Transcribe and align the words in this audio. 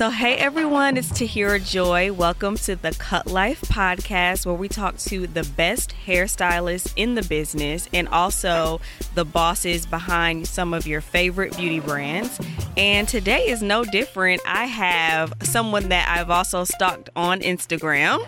So, 0.00 0.08
hey 0.08 0.36
everyone, 0.36 0.96
it's 0.96 1.10
Tahira 1.12 1.62
Joy. 1.62 2.10
Welcome 2.10 2.56
to 2.56 2.74
the 2.74 2.92
Cut 2.92 3.26
Life 3.26 3.60
podcast, 3.60 4.46
where 4.46 4.54
we 4.54 4.66
talk 4.66 4.96
to 4.96 5.26
the 5.26 5.42
best 5.58 5.94
hairstylists 6.06 6.94
in 6.96 7.16
the 7.16 7.22
business 7.22 7.86
and 7.92 8.08
also 8.08 8.80
the 9.14 9.26
bosses 9.26 9.84
behind 9.84 10.46
some 10.46 10.72
of 10.72 10.86
your 10.86 11.02
favorite 11.02 11.54
beauty 11.54 11.80
brands. 11.80 12.40
And 12.78 13.06
today 13.06 13.50
is 13.50 13.62
no 13.62 13.84
different. 13.84 14.40
I 14.46 14.64
have 14.64 15.34
someone 15.42 15.90
that 15.90 16.08
I've 16.08 16.30
also 16.30 16.64
stalked 16.64 17.10
on 17.14 17.40
Instagram, 17.40 18.26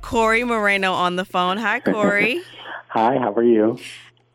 Coree 0.00 0.46
Moreno, 0.46 0.94
on 0.94 1.16
the 1.16 1.26
phone. 1.26 1.58
Hi, 1.58 1.80
Coree. 1.80 2.40
Hi, 2.88 3.18
how 3.18 3.34
are 3.34 3.42
you? 3.42 3.78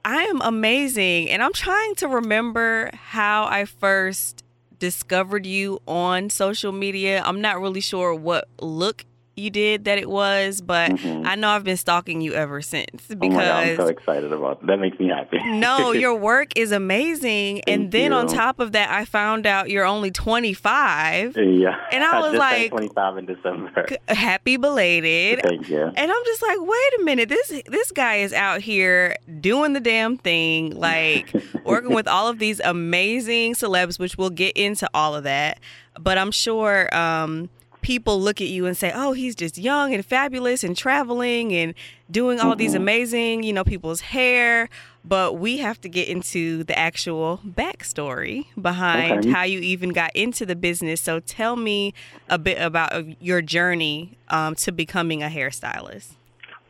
I 0.05 0.25
am 0.25 0.39
amazing. 0.41 1.31
And 1.31 1.41
I'm 1.41 1.53
trying 1.53 1.95
to 1.95 2.07
remember 2.07 2.91
how 2.93 3.45
I 3.45 3.65
first 3.65 4.44
discovered 4.79 5.45
you 5.45 5.81
on 5.87 6.29
social 6.29 6.71
media. 6.71 7.21
I'm 7.25 7.41
not 7.41 7.59
really 7.61 7.81
sure 7.81 8.13
what 8.13 8.47
look 8.59 9.05
you 9.35 9.49
did 9.49 9.85
that 9.85 9.97
it 9.97 10.09
was, 10.09 10.61
but 10.61 10.91
mm-hmm. 10.91 11.25
I 11.25 11.35
know 11.35 11.49
I've 11.49 11.63
been 11.63 11.77
stalking 11.77 12.21
you 12.21 12.33
ever 12.33 12.61
since 12.61 13.07
because 13.07 13.23
oh 13.23 13.29
God, 13.29 13.39
I'm 13.39 13.75
so 13.75 13.87
excited 13.87 14.31
about 14.31 14.61
that. 14.61 14.67
that 14.67 14.77
makes 14.77 14.97
me 14.99 15.09
happy. 15.09 15.39
no, 15.43 15.91
your 15.91 16.15
work 16.15 16.53
is 16.55 16.71
amazing, 16.71 17.61
and 17.67 17.91
then 17.91 18.11
you. 18.11 18.17
on 18.17 18.27
top 18.27 18.59
of 18.59 18.71
that, 18.71 18.89
I 18.89 19.05
found 19.05 19.45
out 19.45 19.69
you're 19.69 19.85
only 19.85 20.11
25. 20.11 21.35
Yeah, 21.37 21.79
and 21.91 22.03
I 22.03 22.19
was 22.19 22.37
like, 22.37 22.71
25 22.71 23.17
in 23.17 23.25
December. 23.25 23.85
Happy 24.07 24.57
belated. 24.57 25.41
Thank 25.43 25.69
you. 25.69 25.83
And 25.83 26.11
I'm 26.11 26.25
just 26.25 26.41
like, 26.41 26.57
wait 26.59 26.99
a 26.99 27.03
minute, 27.03 27.29
this 27.29 27.61
this 27.67 27.91
guy 27.91 28.15
is 28.17 28.31
out 28.31 28.61
here 28.61 29.17
doing 29.41 29.73
the 29.73 29.81
damn 29.81 30.17
thing, 30.17 30.75
like 30.79 31.33
working 31.65 31.93
with 31.93 32.07
all 32.07 32.29
of 32.29 32.39
these 32.39 32.61
amazing 32.61 33.53
celebs, 33.53 33.99
which 33.99 34.17
we'll 34.17 34.29
get 34.29 34.55
into 34.55 34.89
all 34.93 35.13
of 35.13 35.23
that. 35.23 35.59
But 35.99 36.17
I'm 36.17 36.31
sure. 36.31 36.95
Um, 36.95 37.49
people 37.85 38.19
look 38.19 38.41
at 38.41 38.47
you 38.47 38.65
and 38.65 38.75
say, 38.75 38.91
"Oh, 38.93 39.13
he's 39.13 39.35
just 39.35 39.59
young 39.59 39.93
and 39.93 40.03
fabulous 40.03 40.63
and 40.63 40.75
traveling 40.75 41.53
and 41.53 41.75
doing 42.09 42.39
all 42.39 42.51
mm-hmm. 42.51 42.57
these 42.57 42.73
amazing, 42.73 43.43
you 43.43 43.53
know, 43.53 43.63
people's 43.63 44.01
hair." 44.01 44.69
But 45.07 45.37
we 45.37 45.57
have 45.57 45.79
to 45.81 45.89
get 45.89 46.07
into 46.07 46.63
the 46.63 46.77
actual 46.77 47.39
backstory 47.47 48.47
behind 48.59 49.19
okay. 49.19 49.29
how 49.29 49.43
you 49.43 49.59
even 49.59 49.89
got 49.89 50.15
into 50.15 50.47
the 50.47 50.55
business. 50.55 50.99
So 50.99 51.19
tell 51.19 51.55
me 51.55 51.93
a 52.27 52.39
bit 52.39 52.59
about 52.59 53.21
your 53.21 53.43
journey 53.43 54.17
um, 54.29 54.55
to 54.55 54.71
becoming 54.71 55.21
a 55.21 55.27
hairstylist. 55.27 56.13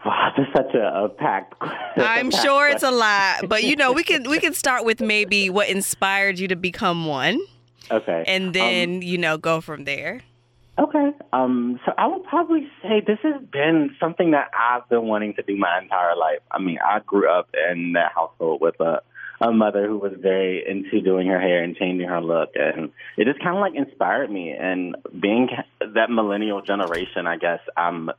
Wow, 0.05 0.33
that's 0.35 0.51
such 0.53 0.75
a, 0.75 1.05
a 1.05 1.09
packed. 1.09 1.55
I'm 1.97 2.29
sure 2.29 2.67
it's 2.67 2.83
a 2.83 2.91
lot, 2.91 3.47
but 3.47 3.63
you 3.63 3.77
know, 3.77 3.93
we 3.93 4.03
can 4.03 4.29
we 4.29 4.39
can 4.39 4.53
start 4.53 4.83
with 4.83 4.99
maybe 5.15 5.49
what 5.49 5.69
inspired 5.69 6.39
you 6.39 6.49
to 6.49 6.57
become 6.57 7.05
one. 7.05 7.39
Okay. 7.89 8.25
And 8.27 8.53
then, 8.53 8.95
um, 8.95 9.01
you 9.01 9.17
know, 9.17 9.37
go 9.37 9.61
from 9.61 9.85
there. 9.85 10.21
Okay. 10.77 11.11
Um, 11.31 11.79
so 11.85 11.93
I 11.97 12.07
would 12.07 12.23
probably 12.25 12.67
say 12.81 13.01
this 13.05 13.19
has 13.23 13.41
been 13.51 13.95
something 13.99 14.31
that 14.31 14.51
I've 14.53 14.87
been 14.89 15.07
wanting 15.07 15.33
to 15.35 15.41
do 15.41 15.55
my 15.55 15.79
entire 15.81 16.15
life. 16.17 16.39
I 16.51 16.59
mean, 16.59 16.79
I 16.85 16.99
grew 16.99 17.29
up 17.29 17.49
in 17.71 17.93
that 17.93 18.11
household 18.13 18.59
with 18.61 18.79
a 18.81 19.01
a 19.41 19.51
mother 19.51 19.87
who 19.87 19.97
was 19.97 20.13
very 20.17 20.63
into 20.67 21.01
doing 21.01 21.27
her 21.27 21.39
hair 21.39 21.63
and 21.63 21.75
changing 21.75 22.07
her 22.07 22.21
look 22.21 22.51
and 22.55 22.91
it 23.17 23.25
just 23.25 23.39
kind 23.39 23.55
of 23.55 23.61
like 23.61 23.75
inspired 23.75 24.31
me 24.31 24.51
and 24.51 24.95
being 25.19 25.49
that 25.79 26.09
millennial 26.09 26.61
generation 26.61 27.27
i 27.27 27.35
guess 27.35 27.59
i'm 27.75 28.09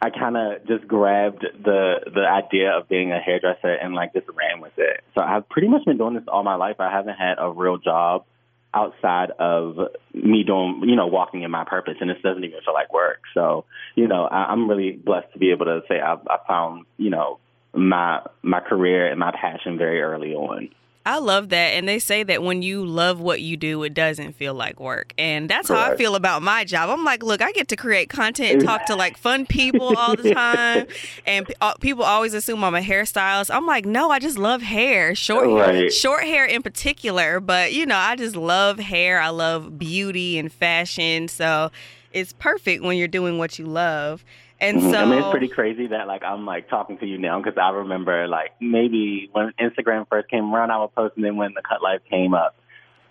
i 0.00 0.08
kind 0.08 0.36
of 0.36 0.66
just 0.66 0.86
grabbed 0.88 1.44
the 1.62 1.96
the 2.06 2.26
idea 2.26 2.70
of 2.70 2.88
being 2.88 3.12
a 3.12 3.18
hairdresser 3.18 3.68
and 3.68 3.94
like 3.94 4.12
just 4.14 4.26
ran 4.28 4.60
with 4.60 4.72
it 4.78 5.02
so 5.14 5.22
i've 5.22 5.46
pretty 5.50 5.68
much 5.68 5.84
been 5.84 5.98
doing 5.98 6.14
this 6.14 6.24
all 6.26 6.42
my 6.42 6.54
life 6.54 6.76
i 6.78 6.90
haven't 6.90 7.16
had 7.16 7.34
a 7.38 7.50
real 7.50 7.76
job 7.76 8.24
outside 8.72 9.30
of 9.38 9.76
me 10.14 10.44
doing, 10.44 10.82
you 10.84 10.96
know, 10.96 11.06
walking 11.06 11.42
in 11.42 11.50
my 11.50 11.64
purpose, 11.64 11.96
and 12.00 12.08
this 12.08 12.18
doesn't 12.22 12.44
even 12.44 12.60
feel 12.64 12.74
like 12.74 12.92
work. 12.92 13.20
So, 13.34 13.64
you 13.94 14.06
know, 14.06 14.24
I, 14.24 14.46
I'm 14.46 14.68
really 14.68 14.92
blessed 14.92 15.32
to 15.32 15.38
be 15.38 15.50
able 15.50 15.66
to 15.66 15.82
say 15.88 16.00
I've, 16.00 16.26
I 16.28 16.38
found, 16.46 16.86
you 16.96 17.10
know, 17.10 17.38
my 17.72 18.20
my 18.42 18.60
career 18.60 19.08
and 19.08 19.18
my 19.18 19.32
passion 19.32 19.78
very 19.78 20.00
early 20.02 20.34
on. 20.34 20.70
I 21.06 21.18
love 21.18 21.48
that. 21.48 21.68
And 21.74 21.88
they 21.88 21.98
say 21.98 22.22
that 22.24 22.42
when 22.42 22.60
you 22.60 22.84
love 22.84 23.20
what 23.20 23.40
you 23.40 23.56
do, 23.56 23.82
it 23.84 23.94
doesn't 23.94 24.34
feel 24.34 24.52
like 24.52 24.78
work. 24.78 25.14
And 25.16 25.48
that's 25.48 25.68
Correct. 25.68 25.82
how 25.82 25.92
I 25.92 25.96
feel 25.96 26.14
about 26.14 26.42
my 26.42 26.64
job. 26.64 26.90
I'm 26.90 27.04
like, 27.04 27.22
look, 27.22 27.40
I 27.40 27.52
get 27.52 27.68
to 27.68 27.76
create 27.76 28.10
content 28.10 28.52
and 28.52 28.64
talk 28.64 28.84
to 28.86 28.96
like 28.96 29.16
fun 29.16 29.46
people 29.46 29.96
all 29.96 30.14
the 30.14 30.34
time. 30.34 30.86
and 31.26 31.52
uh, 31.62 31.74
people 31.80 32.04
always 32.04 32.34
assume 32.34 32.62
I'm 32.62 32.74
a 32.74 32.80
hairstylist. 32.80 33.54
I'm 33.54 33.66
like, 33.66 33.86
no, 33.86 34.10
I 34.10 34.18
just 34.18 34.36
love 34.36 34.60
hair, 34.60 35.14
short 35.14 35.48
right. 35.48 35.74
hair, 35.74 35.90
short 35.90 36.24
hair 36.24 36.44
in 36.44 36.62
particular. 36.62 37.40
But, 37.40 37.72
you 37.72 37.86
know, 37.86 37.96
I 37.96 38.14
just 38.16 38.36
love 38.36 38.78
hair. 38.78 39.20
I 39.20 39.30
love 39.30 39.78
beauty 39.78 40.38
and 40.38 40.52
fashion. 40.52 41.28
So 41.28 41.70
it's 42.12 42.34
perfect 42.34 42.82
when 42.82 42.98
you're 42.98 43.08
doing 43.08 43.38
what 43.38 43.58
you 43.58 43.64
love. 43.66 44.22
And 44.60 44.80
so 44.82 44.94
I 44.94 45.04
mean, 45.06 45.18
it's 45.20 45.30
pretty 45.30 45.48
crazy 45.48 45.86
that 45.88 46.06
like 46.06 46.22
I'm 46.22 46.44
like 46.44 46.68
talking 46.68 46.98
to 46.98 47.06
you 47.06 47.18
now 47.18 47.40
because 47.40 47.56
I 47.56 47.70
remember 47.70 48.28
like 48.28 48.52
maybe 48.60 49.30
when 49.32 49.52
Instagram 49.60 50.06
first 50.08 50.28
came 50.28 50.54
around, 50.54 50.70
I 50.70 50.76
was 50.78 50.90
posting. 50.94 51.22
Then 51.22 51.36
when 51.36 51.54
the 51.54 51.62
Cut 51.62 51.82
Life 51.82 52.00
came 52.10 52.34
up, 52.34 52.56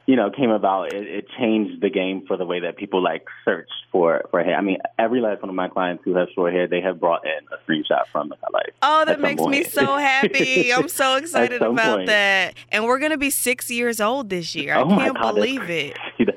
you 0.05 0.15
know, 0.15 0.29
came 0.29 0.49
about, 0.49 0.93
it, 0.93 1.07
it 1.07 1.25
changed 1.39 1.81
the 1.81 1.89
game 1.89 2.25
for 2.27 2.37
the 2.37 2.45
way 2.45 2.59
that 2.61 2.77
people 2.77 3.01
like 3.01 3.25
searched 3.45 3.71
for 3.91 4.23
for 4.29 4.43
hair. 4.43 4.55
I 4.55 4.61
mean, 4.61 4.77
every 4.99 5.21
last 5.21 5.41
one 5.41 5.49
of 5.49 5.55
my 5.55 5.69
clients 5.69 6.03
who 6.05 6.15
have 6.15 6.27
short 6.35 6.53
hair, 6.53 6.67
they 6.67 6.81
have 6.81 6.99
brought 6.99 7.25
in 7.25 7.39
a 7.51 7.57
screenshot 7.63 8.05
from 8.11 8.29
the 8.29 8.35
Cut 8.35 8.53
Life. 8.53 8.73
Oh, 8.83 9.05
that 9.05 9.19
makes 9.19 9.41
me 9.41 9.63
so 9.63 9.97
happy! 9.97 10.71
I'm 10.71 10.87
so 10.87 11.15
excited 11.17 11.61
about 11.61 11.97
point. 11.97 12.07
that. 12.07 12.55
And 12.71 12.85
we're 12.85 12.99
gonna 12.99 13.17
be 13.17 13.31
six 13.31 13.71
years 13.71 13.99
old 13.99 14.29
this 14.29 14.53
year. 14.53 14.75
I 14.75 14.81
oh 14.81 14.87
can't 14.87 15.15
God, 15.15 15.33
believe 15.33 15.69
it. 15.69 15.95
Crazy. 16.17 16.31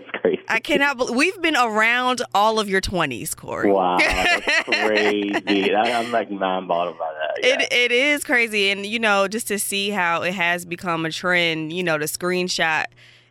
I 0.53 0.61
cannot 0.61 0.97
believe 0.97 1.17
we've 1.17 1.41
been 1.41 1.57
around 1.57 2.23
all 2.35 2.61
of 2.61 2.69
your 2.69 2.81
20s, 2.81 3.31
Coree. 3.31 3.73
Wow, 3.73 3.99
that's 3.99 4.65
crazy. 4.65 5.75
I, 5.75 5.89
am 5.89 6.13
like 6.13 6.31
mind 6.31 6.69
boggled 6.69 6.99
by 6.99 7.13
that. 7.13 7.43
Yeah. 7.43 7.61
It 7.61 7.73
it 7.73 7.93
is 7.93 8.25
crazy, 8.25 8.71
and 8.71 8.85
you 8.85 8.99
know, 8.99 9.29
just 9.29 9.49
to 9.49 9.59
see 9.59 9.91
how 9.91 10.23
it 10.23 10.35
has 10.35 10.65
become 10.65 11.07
a 11.07 11.11
trend. 11.11 11.73
You 11.73 11.83
know, 11.83 11.99
to 11.99 12.05
screenshot 12.05 12.87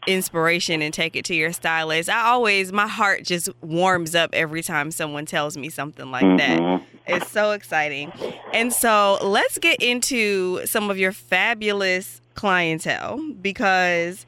inspiration 0.08 0.82
and 0.82 0.94
take 0.94 1.16
it 1.16 1.26
to 1.26 1.36
your 1.36 1.54
stylist. 1.54 2.10
I 2.10 2.30
always 2.30 2.74
my 2.74 2.88
heart 2.88 3.24
just 3.24 3.50
warms 3.62 4.16
up 4.16 4.32
every 4.34 4.64
time 4.64 4.90
someone 4.92 5.26
tells 5.26 5.56
me 5.56 5.70
something 5.70 6.10
like 6.10 6.24
mm-hmm. 6.24 6.38
that. 6.38 6.84
It's 7.08 7.32
so 7.32 7.52
exciting. 7.52 8.12
And 8.54 8.72
so, 8.72 9.18
let's 9.22 9.58
get 9.58 9.82
into 9.82 10.66
some 10.66 10.90
of 10.90 10.98
your 10.98 11.12
fabulous 11.12 12.22
clientele 12.36 13.22
because 13.42 14.26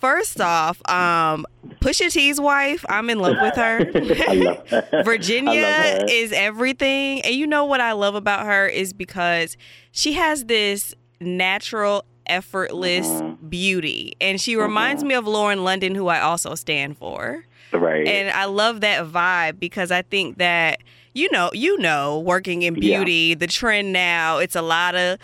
First 0.00 0.40
off, 0.40 0.80
um, 0.88 1.46
Pusha 1.80 2.12
T's 2.12 2.40
wife, 2.40 2.84
I'm 2.88 3.10
in 3.10 3.18
love 3.18 3.36
with 3.40 3.54
her. 3.54 5.02
Virginia 5.04 5.64
her. 5.64 6.06
is 6.08 6.32
everything. 6.32 7.22
And 7.22 7.34
you 7.34 7.46
know 7.46 7.64
what 7.64 7.80
I 7.80 7.92
love 7.92 8.14
about 8.14 8.46
her 8.46 8.66
is 8.66 8.92
because 8.92 9.56
she 9.92 10.12
has 10.14 10.44
this 10.44 10.94
natural, 11.20 12.04
effortless 12.26 13.06
mm-hmm. 13.06 13.48
beauty. 13.48 14.16
And 14.20 14.40
she 14.40 14.56
reminds 14.56 15.02
mm-hmm. 15.02 15.08
me 15.08 15.14
of 15.14 15.26
Lauren 15.26 15.64
London, 15.64 15.94
who 15.94 16.08
I 16.08 16.20
also 16.20 16.54
stand 16.54 16.98
for. 16.98 17.44
Right. 17.72 18.06
And 18.06 18.30
I 18.30 18.44
love 18.44 18.82
that 18.82 19.06
vibe 19.06 19.58
because 19.58 19.90
I 19.90 20.02
think 20.02 20.38
that 20.38 20.80
you 21.14 21.30
know, 21.32 21.48
you 21.54 21.78
know, 21.78 22.18
working 22.18 22.60
in 22.60 22.74
beauty, 22.74 23.28
yeah. 23.30 23.34
the 23.36 23.46
trend 23.46 23.90
now, 23.90 24.36
it's 24.36 24.54
a 24.54 24.60
lot 24.60 24.94
of 24.94 25.18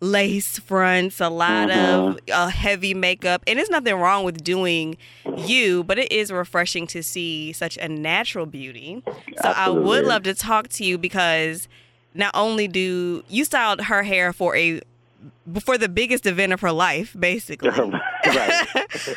lace 0.00 0.58
fronts, 0.58 1.20
a 1.20 1.28
lot 1.28 1.68
mm-hmm. 1.68 2.08
of 2.08 2.18
uh, 2.32 2.48
heavy 2.48 2.94
makeup. 2.94 3.42
And 3.46 3.58
there's 3.58 3.70
nothing 3.70 3.94
wrong 3.94 4.24
with 4.24 4.44
doing 4.44 4.96
you, 5.36 5.84
but 5.84 5.98
it 5.98 6.12
is 6.12 6.30
refreshing 6.30 6.86
to 6.88 7.02
see 7.02 7.52
such 7.52 7.76
a 7.78 7.88
natural 7.88 8.46
beauty. 8.46 9.02
So 9.06 9.48
Absolutely. 9.48 9.54
I 9.54 9.68
would 9.68 10.04
love 10.04 10.22
to 10.24 10.34
talk 10.34 10.68
to 10.68 10.84
you 10.84 10.98
because 10.98 11.68
not 12.14 12.30
only 12.34 12.68
do 12.68 13.24
you 13.28 13.44
styled 13.44 13.82
her 13.82 14.02
hair 14.02 14.32
for 14.32 14.56
a 14.56 14.80
before 15.50 15.78
the 15.78 15.88
biggest 15.88 16.26
event 16.26 16.52
of 16.52 16.60
her 16.60 16.72
life, 16.72 17.14
basically. 17.18 17.70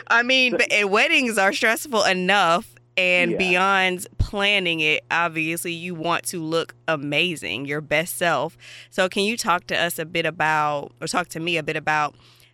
I 0.08 0.24
mean, 0.24 0.58
weddings 0.84 1.38
are 1.38 1.54
stressful 1.54 2.04
enough, 2.04 2.76
and 2.98 3.32
yeah. 3.32 3.38
beyond 3.38 4.08
planning 4.30 4.80
it, 4.80 5.04
obviously 5.10 5.74
you 5.74 5.96
want 5.96 6.24
to 6.24 6.40
look 6.40 6.76
amazing, 6.88 7.66
your 7.66 7.82
best 7.82 8.16
self. 8.16 8.56
So 8.92 9.10
can 9.10 9.24
you 9.24 9.36
talk 9.36 9.66
to 9.68 9.76
us 9.76 9.98
a 9.98 10.06
bit 10.06 10.28
about 10.28 10.92
or 11.02 11.08
talk 11.08 11.30
to 11.30 11.40
me 11.40 11.58
a 11.58 11.64
bit 11.64 11.76
about 11.76 12.14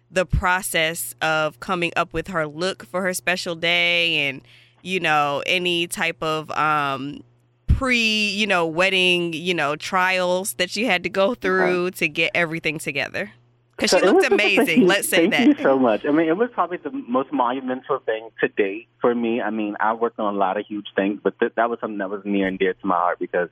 the 0.09 0.25
process 0.25 1.15
of 1.21 1.59
coming 1.59 1.91
up 1.97 2.13
with 2.13 2.29
her 2.29 2.47
look 2.47 2.85
for 2.85 3.01
her 3.01 3.13
special 3.13 3.55
day 3.55 4.29
and 4.29 4.41
you 4.83 5.01
know 5.01 5.43
any 5.45 5.85
type 5.85 6.23
of 6.23 6.49
um 6.51 7.21
pre, 7.67 8.29
you 8.29 8.47
know, 8.47 8.65
wedding, 8.65 9.33
you 9.33 9.53
know, 9.53 9.75
trials 9.75 10.53
that 10.53 10.77
you 10.77 10.85
had 10.85 11.03
to 11.03 11.09
go 11.09 11.35
through 11.35 11.91
to 11.91 12.07
get 12.07 12.31
everything 12.33 12.79
together? 12.79 13.33
Because 13.75 13.91
so 13.91 13.99
she 13.99 14.05
looked 14.05 14.31
amazing. 14.31 14.87
Let's 14.87 15.09
say 15.09 15.29
thank 15.29 15.31
that. 15.31 15.37
Thank 15.37 15.57
you 15.57 15.63
so 15.63 15.77
much. 15.77 16.05
I 16.05 16.11
mean, 16.11 16.27
it 16.27 16.37
was 16.37 16.49
probably 16.53 16.77
the 16.77 16.91
most 16.91 17.31
monumental 17.33 17.99
thing 17.99 18.29
to 18.39 18.47
date 18.47 18.87
for 19.01 19.13
me. 19.13 19.41
I 19.41 19.49
mean, 19.49 19.75
I 19.79 19.93
worked 19.93 20.19
on 20.19 20.33
a 20.33 20.37
lot 20.37 20.57
of 20.57 20.65
huge 20.65 20.87
things, 20.95 21.19
but 21.21 21.37
th- 21.39 21.53
that 21.55 21.69
was 21.69 21.79
something 21.81 21.97
that 21.97 22.09
was 22.09 22.21
near 22.23 22.47
and 22.47 22.57
dear 22.57 22.73
to 22.73 22.87
my 22.87 22.95
heart 22.95 23.19
because 23.19 23.49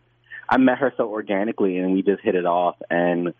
I 0.47 0.57
met 0.57 0.77
her 0.77 0.93
so 0.95 1.09
organically 1.09 1.77
and 1.77 1.93
we 1.93 2.03
just 2.03 2.21
hit 2.21 2.35
it 2.35 2.45
off. 2.45 2.77
And 2.89 3.33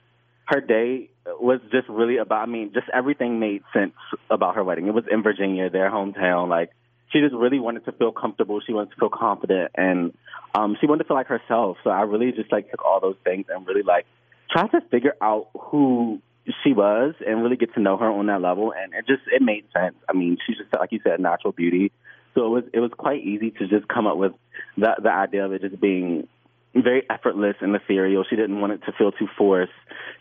her 0.46 0.60
day 0.60 1.10
was 1.26 1.62
just 1.72 1.88
really 1.88 2.18
about. 2.18 2.42
I 2.42 2.52
mean, 2.52 2.72
just 2.74 2.88
everything 2.94 3.40
made 3.40 3.64
sense 3.74 3.94
about 4.30 4.56
her 4.56 4.64
wedding. 4.64 4.88
It 4.88 4.94
was 4.94 5.06
in 5.10 5.24
Virginia, 5.24 5.70
their 5.70 5.90
hometown. 5.90 6.50
Like 6.50 6.72
she 7.12 7.22
just 7.22 7.34
really 7.34 7.60
wanted 7.60 7.86
to 7.86 7.92
feel 7.94 8.12
comfortable. 8.12 8.60
She 8.66 8.74
wanted 8.74 8.92
to 8.92 8.96
feel 8.98 9.10
confident, 9.10 9.72
and 9.76 10.14
um, 10.54 10.76
she 10.82 10.88
wanted 10.88 11.04
to 11.04 11.08
feel 11.08 11.16
like 11.16 11.28
herself. 11.28 11.78
So 11.84 11.90
I 11.90 12.02
really 12.02 12.32
just 12.32 12.52
like 12.52 12.72
took 12.72 12.84
all 12.84 13.00
those 13.00 13.16
things 13.24 13.46
and 13.50 13.66
really 13.66 13.84
like 13.84 14.06
tried 14.52 14.72
to 14.72 14.82
figure 14.92 15.16
out 15.22 15.48
who 15.58 16.22
she 16.64 16.74
was 16.74 17.14
and 17.26 17.42
really 17.42 17.56
get 17.56 17.74
to 17.76 17.80
know 17.80 17.98
her 17.98 18.10
on 18.10 18.28
that 18.28 18.42
level. 18.42 18.74
And 18.74 18.94
it 18.94 19.08
just 19.08 19.24
it 19.32 19.42
made 19.42 19.66
sense. 19.74 19.96
I 20.10 20.14
mean, 20.14 20.38
she's 20.46 20.58
just 20.58 20.74
like 20.74 20.92
you 20.92 21.00
said, 21.04 21.20
natural 21.20 21.54
beauty. 21.54 21.92
So 22.36 22.46
it 22.46 22.50
was 22.50 22.64
it 22.74 22.80
was 22.80 22.92
quite 22.98 23.24
easy 23.24 23.52
to 23.52 23.68
just 23.68 23.88
come 23.88 24.08
up 24.08 24.18
with 24.18 24.34
the 24.78 24.96
the 25.02 25.12
idea 25.12 25.46
of 25.46 25.54
it 25.54 25.62
just 25.62 25.80
being 25.80 26.28
very 26.76 27.04
effortless 27.10 27.56
and 27.62 27.76
ethereal. 27.76 28.24
She 28.30 28.36
didn't 28.36 28.60
want 28.62 28.74
it 28.74 28.82
to 28.86 28.92
feel 28.94 29.12
too 29.12 29.28
forced. 29.38 29.72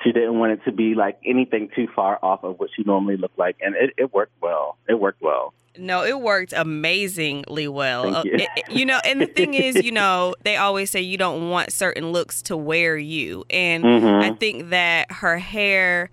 She 0.05 0.13
didn't 0.13 0.39
want 0.39 0.53
it 0.53 0.61
to 0.65 0.73
be 0.73 0.95
like 0.95 1.19
anything 1.25 1.71
too 1.75 1.89
far 1.95 2.19
off 2.23 2.45
of 2.45 2.59
what 2.59 2.71
she 2.77 2.83
normally 2.85 3.17
looked 3.17 3.39
like, 3.39 3.57
and 3.61 3.75
it, 3.75 3.91
it 3.97 4.13
worked 4.13 4.33
well. 4.43 4.77
It 4.89 4.99
worked 5.01 5.23
well. 5.23 5.55
No, 5.79 6.05
it 6.05 6.21
worked 6.21 6.53
amazingly 6.53 7.67
well. 7.69 8.13
Thank 8.13 8.25
you. 8.27 8.35
Uh, 8.35 8.47
it- 8.57 8.71
you 8.71 8.85
know, 8.85 9.01
and 9.05 9.21
the 9.23 9.27
thing 9.27 9.55
is, 9.55 9.77
you 9.83 9.91
know, 10.01 10.35
they 10.45 10.57
always 10.57 10.91
say 10.91 11.01
you 11.01 11.17
don't 11.17 11.49
want 11.51 11.73
certain 11.73 12.13
looks 12.13 12.43
to 12.43 12.57
wear 12.57 12.97
you. 12.99 13.45
And 13.49 13.83
Mhm. 13.85 14.23
I 14.23 14.33
think 14.35 14.71
that 14.71 15.11
her 15.11 15.39
hair, 15.39 16.11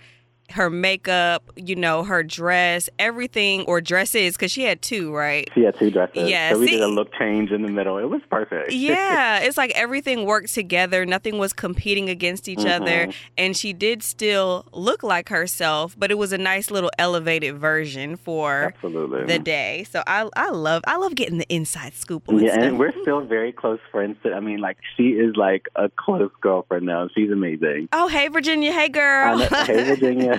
her 0.52 0.70
makeup, 0.70 1.44
you 1.56 1.76
know, 1.76 2.04
her 2.04 2.24
dress, 2.24 2.90
everything, 2.98 3.62
or 3.64 3.82
dresses, 3.82 4.36
because 4.36 4.52
she 4.52 4.64
had 4.64 4.82
two, 4.82 5.14
right? 5.14 5.50
She 5.54 5.62
had 5.64 5.78
two 5.78 5.92
dresses. 5.92 6.30
Yeah, 6.30 6.52
so 6.52 6.60
we 6.60 6.68
see- 6.68 6.72
did 6.74 6.82
a 6.82 6.88
look 6.88 7.14
change 7.18 7.52
in 7.52 7.62
the 7.62 7.72
middle. 7.72 7.98
It 7.98 8.10
was 8.10 8.22
perfect. 8.30 8.72
Yeah, 8.90 9.40
it's 9.40 9.58
like 9.58 9.72
everything 9.76 10.26
worked 10.26 10.54
together. 10.54 11.06
Nothing 11.06 11.38
was 11.38 11.54
competing 11.54 12.10
against 12.10 12.48
each 12.50 12.66
other. 12.66 13.08
Mhm. 13.08 13.14
And 13.38 13.58
she 13.58 13.74
did 13.74 14.02
still 14.04 14.66
look 14.74 15.04
like 15.04 15.30
herself, 15.30 15.96
but 15.98 16.10
it 16.12 16.18
was 16.18 16.34
a 16.34 16.38
nice 16.38 16.72
little 16.72 16.90
elevated 16.98 17.58
version 17.58 18.16
for 18.16 18.74
Absolutely. 18.76 19.26
the 19.26 19.38
day. 19.40 19.86
So 19.90 20.02
I 20.08 20.30
I 20.36 20.50
love 20.50 20.84
I 20.88 20.98
love 20.98 21.14
getting 21.16 21.38
the 21.38 21.48
inside 21.54 21.94
scoop 21.94 22.28
on 22.30 22.40
Yeah, 22.40 22.54
stuff. 22.54 22.64
and 22.64 22.80
we're 22.80 22.94
still 23.02 23.22
very 23.22 23.52
close 23.52 23.80
friends. 23.92 24.18
I 24.26 24.40
mean, 24.40 24.60
like 24.60 24.78
she 24.98 25.10
is 25.10 25.36
like 25.36 25.68
a 25.76 25.90
close 25.90 26.32
girlfriend 26.42 26.86
now. 26.86 27.08
She's 27.16 27.32
amazing. 27.32 27.90
oh, 27.94 28.08
hey 28.08 28.28
Virginia, 28.30 28.72
hey 28.72 28.90
girl. 28.90 29.38
hey, 29.40 29.84
Virginia. 29.84 30.39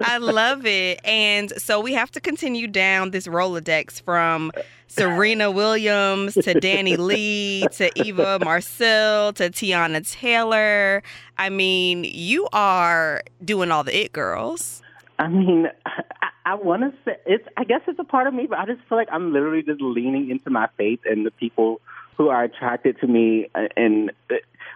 I 0.00 0.18
love 0.18 0.66
it. 0.66 1.00
And 1.04 1.52
so 1.60 1.80
we 1.80 1.94
have 1.94 2.10
to 2.12 2.20
continue 2.20 2.66
down 2.66 3.10
this 3.10 3.26
Rolodex 3.26 4.02
from 4.02 4.52
Serena 4.88 5.50
Williams 5.50 6.34
to 6.34 6.54
Dani 6.60 6.96
Leigh 6.96 7.66
to 7.72 7.90
Eva 7.94 8.38
Marcille 8.44 9.32
to 9.34 9.50
Teyana 9.50 10.10
Taylor. 10.10 11.02
I 11.38 11.50
mean, 11.50 12.04
you 12.04 12.48
are 12.52 13.22
doing 13.44 13.70
all 13.70 13.84
the 13.84 13.96
it 13.96 14.12
girls. 14.12 14.82
I 15.18 15.28
mean, 15.28 15.68
I, 15.86 16.02
I 16.46 16.54
want 16.54 16.82
to 16.82 16.92
say 17.04 17.16
it's. 17.26 17.46
I 17.56 17.64
guess 17.64 17.80
it's 17.86 17.98
a 17.98 18.04
part 18.04 18.26
of 18.26 18.34
me, 18.34 18.46
but 18.46 18.58
I 18.58 18.66
just 18.66 18.80
feel 18.88 18.98
like 18.98 19.08
I'm 19.10 19.32
literally 19.32 19.62
just 19.62 19.80
leaning 19.80 20.30
into 20.30 20.50
my 20.50 20.68
faith 20.76 21.00
and 21.04 21.24
the 21.24 21.30
people 21.30 21.80
who 22.16 22.28
are 22.28 22.44
attracted 22.44 22.98
to 23.00 23.06
me, 23.06 23.48
uh, 23.54 23.68
and 23.76 24.12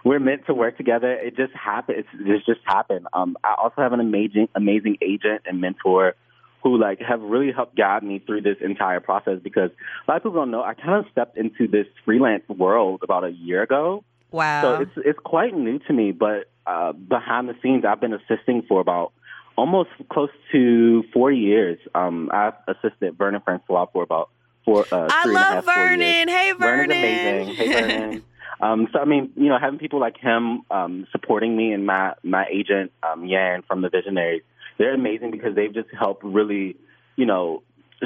we're 0.03 0.19
meant 0.19 0.45
to 0.47 0.53
work 0.53 0.77
together. 0.77 1.11
It 1.11 1.35
just 1.35 1.53
happened. 1.53 1.99
It's, 1.99 2.09
it's 2.19 2.45
just 2.45 2.61
happened. 2.65 3.07
Um, 3.13 3.37
I 3.43 3.55
also 3.61 3.81
have 3.81 3.93
an 3.93 3.99
amazing, 3.99 4.49
amazing 4.55 4.97
agent 5.01 5.41
and 5.45 5.61
mentor 5.61 6.15
who 6.63 6.77
like 6.77 6.99
have 6.99 7.21
really 7.21 7.51
helped 7.51 7.75
guide 7.75 8.03
me 8.03 8.19
through 8.19 8.41
this 8.41 8.57
entire 8.61 8.99
process 8.99 9.39
because 9.41 9.71
a 10.07 10.11
lot 10.11 10.17
of 10.17 10.23
people 10.23 10.33
don't 10.33 10.51
know 10.51 10.61
I 10.61 10.73
kind 10.73 11.05
of 11.05 11.09
stepped 11.09 11.37
into 11.37 11.67
this 11.69 11.87
freelance 12.03 12.43
world 12.49 12.99
about 13.03 13.23
a 13.23 13.29
year 13.29 13.61
ago. 13.61 14.03
Wow. 14.31 14.61
So 14.61 14.81
it's 14.81 14.91
it's 14.97 15.19
quite 15.19 15.55
new 15.55 15.79
to 15.79 15.93
me, 15.93 16.11
but 16.11 16.49
uh, 16.67 16.91
behind 16.91 17.49
the 17.49 17.55
scenes, 17.63 17.85
I've 17.85 18.01
been 18.01 18.13
assisting 18.13 18.63
for 18.67 18.81
about 18.81 19.13
almost 19.57 19.89
close 20.11 20.29
to 20.51 21.03
four 21.13 21.31
years. 21.31 21.79
Um, 21.95 22.29
I've 22.31 22.53
assisted 22.67 23.17
Vernon 23.17 23.41
Francois 23.43 23.87
for 23.91 24.03
about 24.03 24.29
four. 24.65 24.85
Uh, 24.91 25.07
I 25.09 25.23
three 25.23 25.35
and 25.35 25.37
a 25.37 25.41
love 25.41 25.65
half, 25.65 25.65
four 25.65 25.73
years. 25.75 25.89
Vernon. 25.89 26.27
Hey 26.27 26.51
Vernon. 26.51 26.89
Vernon's 26.89 27.49
amazing. 27.49 27.55
Hey 27.55 27.73
Vernon. 27.81 28.23
um, 28.61 28.87
so 28.91 28.99
I 28.99 29.05
mean, 29.05 29.31
you 29.35 29.49
know, 29.49 29.57
having 29.59 29.79
people 29.79 29.99
like 29.99 30.17
him 30.17 30.61
um, 30.71 31.07
supporting 31.11 31.55
me 31.55 31.73
and 31.73 31.85
my 31.85 32.13
my 32.23 32.45
agent 32.51 32.91
um, 33.03 33.25
Yan 33.25 33.63
from 33.63 33.81
the 33.81 33.89
Visionaries, 33.89 34.43
they're 34.77 34.93
amazing 34.93 35.31
because 35.31 35.55
they've 35.55 35.73
just 35.73 35.89
helped 35.97 36.23
really, 36.23 36.77
you 37.15 37.25
know, 37.25 37.63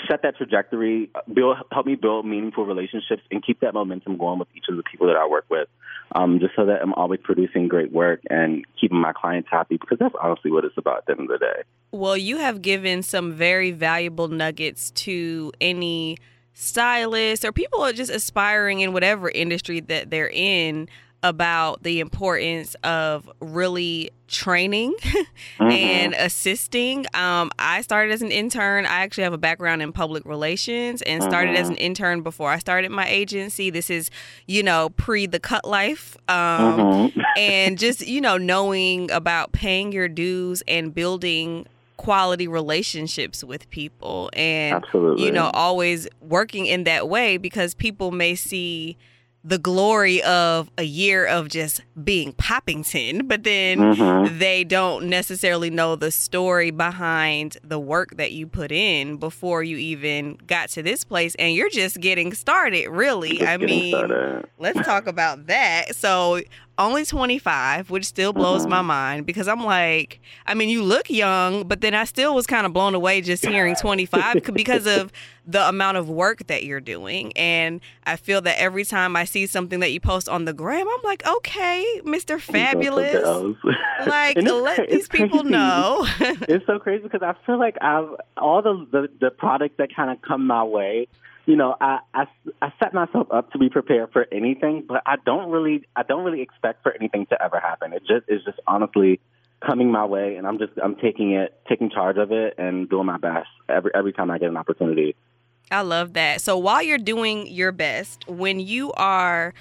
set 0.09 0.23
that 0.23 0.37
trajectory, 0.37 1.09
build 1.31 1.57
help 1.71 1.85
me 1.85 1.95
build 1.95 2.25
meaningful 2.25 2.65
relationships, 2.65 3.21
and 3.31 3.43
keep 3.45 3.59
that 3.61 3.73
momentum 3.73 4.17
going 4.17 4.39
with 4.39 4.47
each 4.55 4.65
of 4.69 4.77
the 4.77 4.83
people 4.83 5.07
that 5.07 5.15
I 5.15 5.27
work 5.27 5.45
with. 5.49 5.67
Um, 6.15 6.39
just 6.39 6.55
so 6.55 6.65
that 6.67 6.81
I'm 6.81 6.93
always 6.93 7.19
producing 7.23 7.67
great 7.67 7.91
work 7.91 8.21
and 8.29 8.65
keeping 8.79 8.99
my 8.99 9.13
clients 9.13 9.49
happy 9.49 9.77
because 9.77 9.97
that's 9.97 10.13
honestly 10.21 10.51
what 10.51 10.63
it's 10.63 10.77
about 10.77 10.99
at 10.99 11.05
the 11.07 11.11
end 11.13 11.21
of 11.21 11.27
the 11.27 11.37
day. 11.39 11.63
Well, 11.91 12.15
you 12.15 12.37
have 12.37 12.61
given 12.61 13.01
some 13.01 13.31
very 13.31 13.71
valuable 13.71 14.27
nuggets 14.27 14.91
to 14.91 15.51
any 15.59 16.17
stylist 16.53 17.43
or 17.45 17.51
people 17.51 17.81
are 17.81 17.93
just 17.93 18.11
aspiring 18.11 18.79
in 18.81 18.93
whatever 18.93 19.29
industry 19.29 19.79
that 19.81 20.09
they're 20.09 20.29
in 20.31 20.87
about 21.25 21.81
the 21.83 22.01
importance 22.01 22.75
of 22.83 23.29
really 23.39 24.11
training 24.27 24.93
and 25.59 26.13
assisting. 26.15 27.05
Um, 27.13 27.49
I 27.57 27.81
started 27.81 28.11
as 28.11 28.21
an 28.21 28.29
intern. 28.29 28.85
I 28.85 29.03
actually 29.03 29.23
have 29.23 29.31
a 29.31 29.37
background 29.37 29.81
in 29.81 29.93
public 29.93 30.25
relations 30.25 31.01
and 31.03 31.23
started 31.23 31.55
as 31.55 31.69
an 31.69 31.77
intern 31.77 32.23
before 32.23 32.49
I 32.49 32.59
started 32.59 32.91
my 32.91 33.07
agency. 33.07 33.69
This 33.69 33.89
is, 33.89 34.09
you 34.47 34.63
know, 34.63 34.89
pre 34.89 35.25
the 35.25 35.39
cut 35.39 35.63
life. 35.63 36.17
Um, 36.27 36.79
Mhm. 36.79 37.23
and 37.37 37.79
just 37.79 38.05
you 38.05 38.19
know 38.19 38.37
knowing 38.37 39.09
about 39.09 39.53
paying 39.53 39.91
your 39.93 40.09
dues 40.09 40.61
and 40.67 40.93
building 40.93 41.65
quality 41.97 42.47
relationships 42.47 43.43
with 43.43 43.69
people 43.69 44.29
and 44.33 44.75
Absolutely. 44.75 45.25
you 45.25 45.31
know 45.31 45.51
always 45.53 46.07
working 46.21 46.65
in 46.65 46.83
that 46.85 47.07
way 47.07 47.37
because 47.37 47.73
people 47.73 48.11
may 48.11 48.35
see 48.35 48.97
the 49.45 49.57
glory 49.57 50.23
of 50.23 50.71
a 50.77 50.83
year 50.83 51.25
of 51.25 51.49
just 51.49 51.81
being 52.01 52.31
Poppington, 52.33 53.27
but 53.27 53.43
then 53.43 53.77
Mhm. 53.77 54.39
they 54.39 54.63
don't 54.63 55.07
necessarily 55.07 55.69
know 55.69 55.97
the 55.97 56.11
story 56.11 56.71
behind 56.71 57.57
the 57.61 57.77
work 57.77 58.15
that 58.15 58.31
you 58.31 58.47
put 58.47 58.71
in 58.71 59.17
before 59.17 59.61
you 59.61 59.75
even 59.75 60.37
got 60.47 60.69
to 60.69 60.81
this 60.81 61.03
place. 61.03 61.35
And 61.35 61.53
you're 61.55 61.69
just 61.69 61.99
getting 61.99 62.33
started, 62.33 62.87
really. 62.89 63.39
Just 63.39 63.43
I 63.49 63.57
mean, 63.57 63.91
started. 63.91 64.45
let's 64.59 64.79
talk 64.85 65.07
about 65.07 65.47
that. 65.47 65.93
So, 65.93 66.39
only 66.77 67.05
25, 67.05 67.91
which 67.91 68.05
still 68.05 68.33
blows 68.33 68.65
Mhm. 68.65 68.69
my 68.69 68.81
mind 68.81 69.25
because 69.27 69.47
I'm 69.47 69.63
like, 69.63 70.19
I 70.47 70.53
mean, 70.55 70.69
you 70.69 70.81
look 70.83 71.09
young, 71.09 71.67
but 71.67 71.81
then 71.81 71.93
I 71.93 72.05
still 72.05 72.33
was 72.33 72.47
kind 72.47 72.65
of 72.65 72.73
blown 72.73 72.95
away 72.95 73.21
just 73.21 73.45
hearing 73.45 73.75
25 73.75 74.41
because 74.53 74.87
of 74.87 75.11
the 75.45 75.67
amount 75.67 75.97
of 75.97 76.09
work 76.09 76.47
that 76.47 76.63
you're 76.63 76.79
doing. 76.79 77.33
And 77.35 77.81
I 78.05 78.15
feel 78.15 78.41
that 78.41 78.59
every 78.59 78.85
time 78.85 79.15
I 79.15 79.25
see 79.25 79.45
something 79.47 79.79
that 79.81 79.91
you 79.91 79.99
post 79.99 80.29
on 80.29 80.45
the 80.45 80.53
gram, 80.53 80.87
I'm 80.87 81.03
like, 81.03 81.25
okay, 81.25 82.01
Mr. 82.03 82.39
Fabulous. 82.39 83.55
Like, 84.05 84.35
let 84.35 84.89
these 84.89 85.07
people 85.07 85.41
crazy. 85.41 85.51
know. 85.51 86.05
it's 86.19 86.65
so 86.65 86.77
crazy 86.77 87.03
because 87.03 87.21
I 87.21 87.35
feel 87.45 87.57
like 87.57 87.77
I've 87.79 88.09
all 88.35 88.61
the 88.61 88.85
the, 88.91 89.07
the 89.21 89.31
products 89.31 89.75
that 89.77 89.95
kind 89.95 90.11
of 90.11 90.21
come 90.21 90.45
my 90.45 90.63
way. 90.63 91.07
You 91.45 91.55
know, 91.55 91.75
I, 91.79 91.99
I 92.13 92.25
I 92.61 92.73
set 92.81 92.93
myself 92.93 93.27
up 93.31 93.51
to 93.51 93.57
be 93.57 93.69
prepared 93.69 94.11
for 94.11 94.27
anything, 94.31 94.83
but 94.87 95.03
I 95.05 95.15
don't 95.25 95.51
really 95.51 95.85
I 95.95 96.03
don't 96.03 96.25
really 96.25 96.41
expect 96.41 96.83
for 96.83 96.93
anything 96.93 97.27
to 97.27 97.41
ever 97.41 97.59
happen. 97.59 97.93
It 97.93 98.01
just 98.01 98.27
is 98.27 98.43
just 98.43 98.59
honestly 98.67 99.21
coming 99.65 99.91
my 99.91 100.05
way, 100.05 100.35
and 100.35 100.45
I'm 100.45 100.57
just 100.57 100.73
I'm 100.83 100.95
taking 100.95 101.31
it 101.33 101.57
taking 101.69 101.89
charge 101.89 102.17
of 102.17 102.31
it 102.31 102.55
and 102.57 102.89
doing 102.89 103.05
my 103.05 103.17
best 103.17 103.47
every 103.69 103.91
every 103.93 104.13
time 104.13 104.31
I 104.31 104.37
get 104.37 104.49
an 104.49 104.57
opportunity. 104.57 105.15
I 105.71 105.81
love 105.81 106.13
that. 106.13 106.41
So 106.41 106.57
while 106.57 106.83
you're 106.83 106.97
doing 106.97 107.47
your 107.47 107.71
best, 107.71 108.27
when 108.27 108.59
you 108.59 108.91
are 108.93 109.53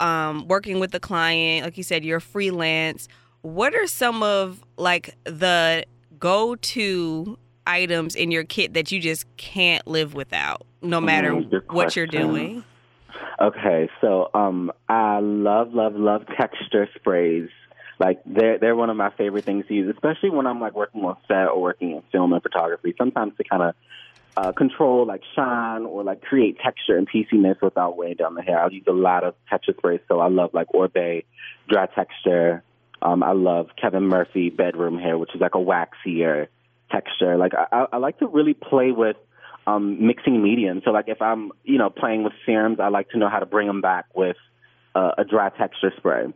um, 0.00 0.46
working 0.48 0.78
with 0.80 0.92
the 0.92 1.00
client, 1.00 1.64
like 1.64 1.76
you 1.76 1.82
said, 1.82 2.04
you're 2.04 2.20
freelance. 2.20 3.08
What 3.42 3.74
are 3.74 3.86
some 3.86 4.22
of 4.22 4.64
like 4.76 5.14
the 5.24 5.84
go-to 6.18 7.38
items 7.66 8.14
in 8.14 8.30
your 8.30 8.44
kit 8.44 8.74
that 8.74 8.92
you 8.92 9.00
just 9.00 9.24
can't 9.36 9.86
live 9.86 10.14
without, 10.14 10.66
no 10.82 11.00
matter 11.00 11.32
Mm, 11.32 11.62
what 11.72 11.96
you're 11.96 12.06
doing? 12.06 12.64
Okay, 13.40 13.88
so 14.00 14.30
um, 14.34 14.72
I 14.88 15.20
love, 15.20 15.74
love, 15.74 15.94
love 15.94 16.22
texture 16.38 16.88
sprays. 16.94 17.48
Like 17.98 18.20
they're 18.26 18.58
they're 18.58 18.76
one 18.76 18.90
of 18.90 18.96
my 18.96 19.10
favorite 19.10 19.44
things 19.44 19.66
to 19.68 19.74
use, 19.74 19.90
especially 19.94 20.28
when 20.28 20.46
I'm 20.46 20.60
like 20.60 20.74
working 20.74 21.02
on 21.02 21.16
set 21.26 21.48
or 21.48 21.62
working 21.62 21.92
in 21.92 22.02
film 22.12 22.34
and 22.34 22.42
photography. 22.42 22.94
Sometimes 22.98 23.34
to 23.38 23.44
kind 23.44 23.62
of 23.62 23.74
uh, 24.36 24.52
control 24.52 25.06
like 25.06 25.22
shine 25.34 25.82
or 25.82 26.04
like 26.04 26.20
create 26.20 26.58
texture 26.62 26.96
and 26.96 27.08
pieciness 27.08 27.60
without 27.62 27.96
weighing 27.96 28.16
down 28.16 28.34
the 28.34 28.42
hair. 28.42 28.60
I'll 28.60 28.72
use 28.72 28.84
a 28.86 28.92
lot 28.92 29.24
of 29.24 29.34
texture 29.48 29.74
sprays. 29.76 30.00
So 30.08 30.20
I 30.20 30.28
love 30.28 30.50
like 30.52 30.68
Oribe 30.74 31.24
dry 31.68 31.86
texture. 31.86 32.62
Um, 33.00 33.22
I 33.22 33.32
love 33.32 33.68
Kevin 33.80 34.04
Murphy 34.04 34.50
bedroom 34.50 34.98
hair, 34.98 35.16
which 35.18 35.34
is 35.34 35.40
like 35.40 35.54
a 35.54 35.58
waxier 35.58 36.48
texture. 36.90 37.36
Like 37.36 37.52
I, 37.54 37.66
I, 37.72 37.86
I 37.94 37.96
like 37.96 38.18
to 38.18 38.26
really 38.26 38.54
play 38.54 38.92
with 38.92 39.16
um, 39.66 40.06
mixing 40.06 40.42
mediums. 40.42 40.82
So 40.84 40.90
like 40.90 41.08
if 41.08 41.22
I'm 41.22 41.52
you 41.64 41.78
know 41.78 41.90
playing 41.90 42.22
with 42.22 42.34
serums, 42.44 42.78
I 42.78 42.88
like 42.88 43.10
to 43.10 43.18
know 43.18 43.28
how 43.28 43.38
to 43.38 43.46
bring 43.46 43.66
them 43.66 43.80
back 43.80 44.04
with 44.14 44.36
uh, 44.94 45.12
a 45.18 45.24
dry 45.24 45.48
texture 45.50 45.92
spray. 45.96 46.26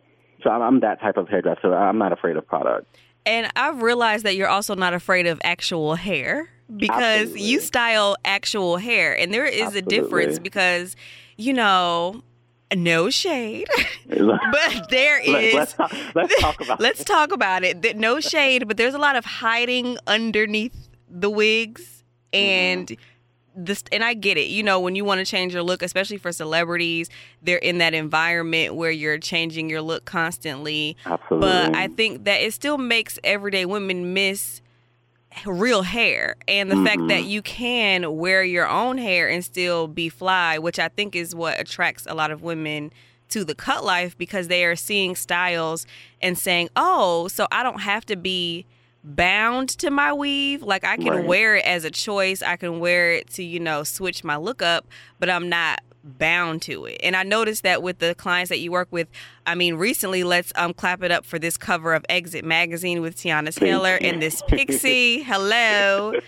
So 0.42 0.50
I'm, 0.50 0.62
I'm 0.62 0.80
that 0.80 1.00
type 1.00 1.18
of 1.18 1.28
hairdresser. 1.28 1.74
I'm 1.74 1.98
not 1.98 2.12
afraid 2.12 2.36
of 2.36 2.46
product. 2.46 2.96
And 3.26 3.50
I've 3.54 3.82
realized 3.82 4.24
that 4.24 4.34
you're 4.36 4.48
also 4.48 4.74
not 4.74 4.94
afraid 4.94 5.26
of 5.26 5.38
actual 5.44 5.94
hair 5.94 6.48
because 6.76 7.20
Absolutely. 7.22 7.42
you 7.42 7.60
style 7.60 8.16
actual 8.24 8.76
hair, 8.76 9.16
and 9.16 9.32
there 9.32 9.44
is 9.44 9.62
Absolutely. 9.62 9.96
a 9.96 10.00
difference 10.00 10.38
because 10.38 10.96
you 11.36 11.54
know, 11.54 12.22
no 12.74 13.10
shade, 13.10 13.66
but 14.08 14.90
there 14.90 15.18
is. 15.24 15.54
Let, 15.54 15.54
us 15.54 15.72
talk, 15.74 15.92
let's 16.14 16.40
talk 16.40 16.60
about 16.60 16.80
Let's 16.80 17.00
it. 17.00 17.06
talk 17.06 17.32
about 17.32 17.64
it. 17.64 17.96
No 17.96 18.20
shade, 18.20 18.68
but 18.68 18.76
there's 18.76 18.94
a 18.94 18.98
lot 18.98 19.16
of 19.16 19.24
hiding 19.24 19.96
underneath 20.06 20.88
the 21.08 21.30
wigs 21.30 22.04
mm-hmm. 22.32 22.44
and 22.44 22.96
this 23.56 23.82
and 23.90 24.04
I 24.04 24.14
get 24.14 24.36
it. 24.36 24.48
You 24.48 24.62
know, 24.62 24.78
when 24.80 24.94
you 24.94 25.04
want 25.04 25.18
to 25.18 25.24
change 25.24 25.54
your 25.54 25.62
look, 25.62 25.82
especially 25.82 26.18
for 26.18 26.30
celebrities, 26.30 27.08
they're 27.42 27.58
in 27.58 27.78
that 27.78 27.94
environment 27.94 28.74
where 28.74 28.90
you're 28.90 29.18
changing 29.18 29.68
your 29.68 29.82
look 29.82 30.04
constantly. 30.04 30.96
Absolutely. 31.04 31.48
But 31.48 31.74
I 31.74 31.88
think 31.88 32.24
that 32.24 32.40
it 32.42 32.52
still 32.52 32.78
makes 32.78 33.18
everyday 33.24 33.64
women 33.66 34.12
miss 34.12 34.59
real 35.46 35.82
hair 35.82 36.36
and 36.48 36.70
the 36.70 36.76
fact 36.84 37.06
that 37.08 37.22
Mhm. 37.22 37.28
you 37.28 37.42
can 37.42 38.16
wear 38.16 38.42
your 38.42 38.68
own 38.68 38.98
hair 38.98 39.28
and 39.28 39.44
still 39.44 39.86
be 39.86 40.08
fly, 40.08 40.58
which 40.58 40.78
I 40.78 40.88
think 40.88 41.14
is 41.14 41.34
what 41.34 41.58
attracts 41.60 42.04
a 42.08 42.14
lot 42.14 42.30
of 42.30 42.42
women 42.42 42.92
to 43.30 43.44
the 43.44 43.54
cut 43.54 43.84
life 43.84 44.18
because 44.18 44.48
they 44.48 44.64
are 44.64 44.74
seeing 44.74 45.14
styles 45.14 45.86
and 46.20 46.36
saying, 46.36 46.68
"Oh, 46.74 47.28
so 47.28 47.46
I 47.52 47.62
don't 47.62 47.80
have 47.82 48.04
to 48.06 48.16
be 48.16 48.66
bound 49.04 49.68
to 49.78 49.90
my 49.90 50.12
weave. 50.12 50.62
Like 50.62 50.84
I 50.84 50.96
can 50.96 51.06
Right. 51.06 51.24
wear 51.24 51.56
it 51.56 51.64
as 51.64 51.84
a 51.84 51.90
choice. 51.90 52.42
I 52.42 52.56
can 52.56 52.80
wear 52.80 53.12
it 53.12 53.30
to, 53.34 53.42
you 53.44 53.58
know, 53.60 53.82
switch 53.84 54.24
my 54.24 54.36
look 54.36 54.60
up, 54.62 54.86
but 55.18 55.30
I'm 55.30 55.48
not 55.48 55.80
bound 56.04 56.62
to 56.62 56.86
it. 56.86 57.00
And 57.02 57.16
I 57.16 57.22
noticed 57.22 57.62
that 57.62 57.82
with 57.82 57.98
the 57.98 58.14
clients 58.14 58.48
that 58.48 58.58
you 58.58 58.72
work 58.72 58.88
with, 58.90 59.08
I 59.46 59.54
mean, 59.54 59.74
recently 59.74 60.24
let's 60.24 60.52
um 60.56 60.74
clap 60.74 61.02
it 61.02 61.10
up 61.10 61.24
for 61.24 61.38
this 61.38 61.56
cover 61.56 61.94
of 61.94 62.04
Exit 62.08 62.44
magazine 62.44 63.00
with 63.00 63.16
Teyana 63.16 63.54
Taylor 63.54 63.96
and 64.00 64.20
this 64.20 64.42
pixie. 64.48 65.22
Hello. 65.22 66.14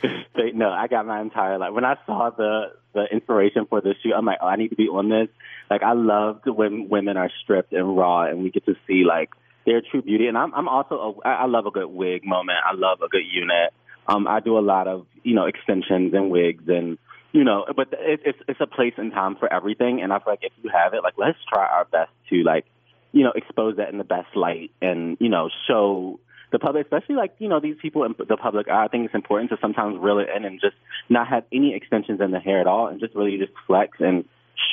No, 0.55 0.71
I 0.71 0.87
got 0.87 1.07
my 1.07 1.21
entire 1.21 1.59
life. 1.59 1.73
When 1.73 1.85
I 1.85 1.97
saw 2.07 2.31
the 2.31 2.73
the 2.95 3.05
inspiration 3.11 3.67
for 3.69 3.81
the 3.81 3.95
shoot, 4.03 4.13
I'm 4.15 4.27
like, 4.27 4.39
oh, 4.43 4.47
I 4.47 4.57
need 4.57 4.69
to 4.69 4.77
be 4.77 4.89
on 4.89 5.09
this. 5.09 5.29
Like, 5.71 5.83
I 5.83 5.93
loved 5.95 6.47
when 6.47 6.89
women 6.89 7.17
are 7.17 7.31
stripped 7.43 7.73
and 7.73 7.97
raw, 7.97 8.25
and 8.25 8.43
we 8.43 8.51
get 8.51 8.67
to 8.67 8.75
see 8.87 9.05
like 9.05 9.31
their 9.65 9.81
true 9.81 10.03
beauty. 10.03 10.27
And 10.27 10.37
I'm 10.37 10.55
I'm 10.55 10.69
also 10.69 10.95
a, 11.25 11.29
I 11.29 11.33
I 11.43 11.47
love 11.47 11.67
a 11.67 11.71
good 11.71 11.87
wig 11.87 12.25
moment. 12.25 12.59
I 12.65 12.75
love 12.75 13.01
a 13.03 13.09
good 13.09 13.25
unit. 13.31 13.73
Um, 14.07 14.27
I 14.27 14.41
do 14.41 14.59
a 14.59 14.61
lot 14.61 14.89
of 14.89 15.07
you 15.23 15.35
know 15.35 15.47
extensions 15.47 16.13
and 16.13 16.31
wigs 16.31 16.65
and 16.69 16.99
you 17.33 17.45
know, 17.45 17.65
but 17.75 17.89
it, 17.93 18.21
it's 18.25 18.39
it's 18.47 18.61
a 18.61 18.67
place 18.67 18.95
and 18.97 19.13
time 19.13 19.37
for 19.37 19.53
everything. 19.53 20.01
And 20.03 20.13
I 20.13 20.19
feel 20.19 20.33
like 20.33 20.43
if 20.43 20.53
you 20.63 20.71
have 20.71 20.95
it, 20.95 21.03
like 21.03 21.15
let's 21.17 21.39
try 21.49 21.67
our 21.67 21.87
best 21.87 22.11
to 22.31 22.43
like 22.43 22.67
you 23.13 23.25
know 23.25 23.33
expose 23.35 23.77
that 23.77 23.91
in 23.91 23.99
the 23.99 24.05
best 24.05 24.37
light 24.37 24.71
and 24.81 25.17
you 25.21 25.29
know 25.29 25.49
show 25.67 26.21
the 26.53 26.59
public, 26.59 26.85
especially 26.87 27.17
like 27.17 27.35
you 27.39 27.49
know 27.49 27.61
these 27.61 27.77
people 27.81 28.05
in 28.05 28.15
the 28.19 28.37
public. 28.37 28.69
I 28.69 28.89
think 28.89 29.07
it's 29.07 29.15
important 29.15 29.51
to 29.51 29.59
sometimes 29.61 29.99
reel 29.99 30.19
it 30.19 30.29
in 30.35 30.45
and 30.45 30.61
just 30.61 30.77
not 31.09 31.27
have 31.29 31.45
any 31.53 31.75
extensions 31.75 32.21
in 32.21 32.31
the 32.31 32.39
hair 32.39 32.61
at 32.61 32.67
all, 32.67 32.89
and 32.89 33.01
just 33.01 33.15
really 33.15 33.39
just 33.39 33.53
flex 33.67 33.99
and 34.01 34.25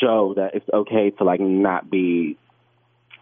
show 0.01 0.33
that 0.35 0.55
it's 0.55 0.69
okay 0.71 1.09
to 1.11 1.23
like 1.23 1.39
not 1.39 1.89
be 1.89 2.37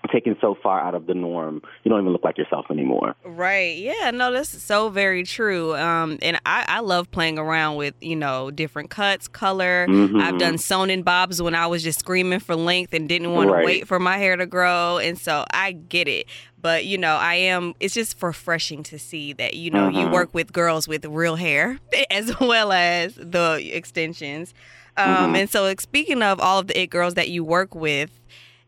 taken 0.08 0.36
so 0.42 0.56
far 0.62 0.80
out 0.80 0.96
of 0.96 1.06
the 1.08 1.14
norm. 1.14 1.62
You 1.84 1.90
don't 1.90 2.00
even 2.02 2.12
look 2.14 2.24
like 2.24 2.38
yourself 2.38 2.66
anymore. 2.70 3.16
Right. 3.24 3.78
Yeah, 3.78 4.12
no, 4.12 4.32
that's 4.32 4.50
so 4.64 4.90
very 4.90 5.24
true. 5.24 5.76
Um, 5.76 6.18
and 6.22 6.38
I, 6.46 6.66
I 6.68 6.80
love 6.80 7.10
playing 7.12 7.38
around 7.40 7.76
with, 7.78 7.94
you 8.02 8.16
know, 8.16 8.52
different 8.52 8.90
cuts, 8.90 9.28
color. 9.28 9.88
Mhm. 9.88 10.22
I've 10.22 10.38
done 10.40 10.58
sewn 10.58 10.90
in 10.90 11.04
bobs 11.04 11.42
when 11.42 11.56
I 11.56 11.68
was 11.68 11.84
just 11.84 12.00
screaming 12.00 12.40
for 12.40 12.56
length 12.56 12.94
and 12.94 13.08
didn't 13.10 13.34
want 13.34 13.50
Right. 13.50 13.62
to 13.62 13.66
wait 13.66 13.88
for 13.88 14.00
my 14.00 14.18
hair 14.18 14.36
to 14.36 14.46
grow. 14.46 14.98
And 14.98 15.18
so 15.18 15.46
I 15.52 15.72
get 15.74 16.08
it. 16.08 16.26
But, 16.60 16.86
you 16.86 16.98
know, 16.98 17.16
I 17.16 17.36
am, 17.36 17.76
it's 17.80 17.94
just 17.94 18.22
refreshing 18.22 18.82
to 18.84 18.98
see 19.00 19.32
that, 19.34 19.54
you 19.54 19.70
know, 19.70 19.88
you 19.88 20.08
Mhm. 20.08 20.12
work 20.12 20.34
with 20.34 20.52
girls 20.52 20.88
with 20.88 21.06
real 21.06 21.36
hair 21.36 21.78
as 22.12 22.38
well 22.40 22.72
as 22.72 23.16
the 23.16 23.70
extensions. 23.74 24.54
Um, 24.98 25.34
Mhm. 25.34 25.38
And 25.38 25.50
so, 25.50 25.72
speaking 25.78 26.24
of 26.24 26.40
all 26.40 26.58
of 26.60 26.68
the 26.68 26.82
it 26.82 26.88
girls 26.90 27.14
that 27.14 27.30
you 27.30 27.44
work 27.44 27.76
with, 27.76 28.10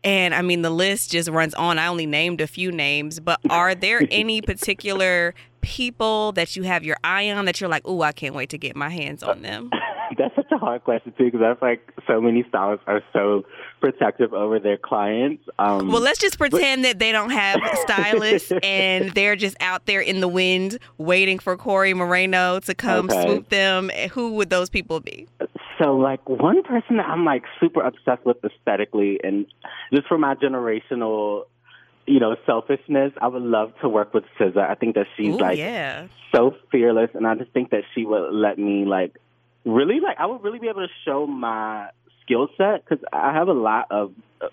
and 0.02 0.34
I 0.34 0.42
mean, 0.42 0.62
the 0.62 0.70
list 0.70 1.10
just 1.10 1.28
runs 1.28 1.54
on. 1.54 1.78
I 1.78 1.86
only 1.86 2.06
named 2.06 2.40
a 2.40 2.46
few 2.46 2.72
names, 2.72 3.20
but 3.20 3.40
are 3.50 3.74
there 3.74 4.06
any 4.10 4.40
particular 4.40 5.34
people 5.60 6.32
that 6.32 6.56
you 6.56 6.62
have 6.62 6.84
your 6.84 6.96
eye 7.04 7.30
on 7.30 7.44
that 7.44 7.60
you're 7.60 7.70
like, 7.70 7.82
oh, 7.84 8.02
I 8.02 8.12
can't 8.12 8.34
wait 8.34 8.50
to 8.50 8.58
get 8.58 8.76
my 8.76 8.88
hands 8.88 9.22
on 9.22 9.42
them? 9.42 9.70
That's 10.18 10.34
such 10.34 10.50
a 10.52 10.58
hard 10.58 10.84
question 10.84 11.12
too, 11.16 11.24
because 11.26 11.40
that's 11.40 11.62
like 11.62 11.92
so 12.06 12.20
many 12.20 12.44
stylists 12.48 12.84
are 12.86 13.02
so 13.12 13.44
protective 13.80 14.32
over 14.34 14.58
their 14.58 14.76
clients. 14.76 15.44
Um, 15.58 15.88
Well, 15.88 16.00
let's 16.00 16.18
just 16.18 16.36
pretend 16.38 16.84
that 16.84 16.98
they 16.98 17.12
don't 17.12 17.30
have 17.30 17.60
stylists 17.74 18.52
and 18.62 19.10
they're 19.12 19.36
just 19.36 19.56
out 19.60 19.86
there 19.86 20.00
in 20.00 20.20
the 20.20 20.28
wind 20.28 20.78
waiting 20.98 21.38
for 21.38 21.56
Coree 21.56 21.94
Moreno 21.94 22.60
to 22.60 22.74
come 22.74 23.06
Okay. 23.06 23.22
swoop 23.24 23.48
them. 23.50 23.90
Who 24.12 24.32
would 24.34 24.50
those 24.50 24.68
people 24.68 25.00
be? 25.00 25.28
So, 25.82 25.96
like, 25.96 26.28
one 26.28 26.62
person 26.62 26.98
that 26.98 27.06
I'm 27.06 27.24
like 27.24 27.44
super 27.58 27.80
obsessed 27.80 28.26
with 28.26 28.36
aesthetically, 28.44 29.18
and 29.24 29.46
just 29.94 30.06
for 30.08 30.18
my 30.18 30.34
generational, 30.34 31.44
you 32.06 32.20
know, 32.20 32.36
selfishness, 32.44 33.12
I 33.20 33.28
would 33.28 33.42
love 33.42 33.72
to 33.80 33.88
work 33.88 34.12
with 34.12 34.24
SZA. 34.38 34.58
I 34.68 34.74
think 34.74 34.94
that 34.96 35.06
she's 35.16 35.34
Ooh, 35.34 35.38
like 35.38 35.56
yeah. 35.56 36.08
so 36.34 36.54
fearless, 36.70 37.10
and 37.14 37.26
I 37.26 37.34
just 37.34 37.52
think 37.52 37.70
that 37.70 37.84
she 37.94 38.04
would 38.04 38.32
let 38.34 38.58
me 38.58 38.84
like 38.84 39.16
really 39.64 40.00
like 40.00 40.16
I 40.18 40.26
would 40.26 40.42
really 40.42 40.58
be 40.58 40.68
able 40.68 40.86
to 40.86 40.92
show 41.04 41.26
my 41.26 41.90
skill 42.22 42.48
set 42.56 42.84
because 42.84 43.04
I 43.12 43.32
have 43.34 43.48
a 43.48 43.52
lot 43.52 43.86
of 43.90 44.12
uh, 44.40 44.46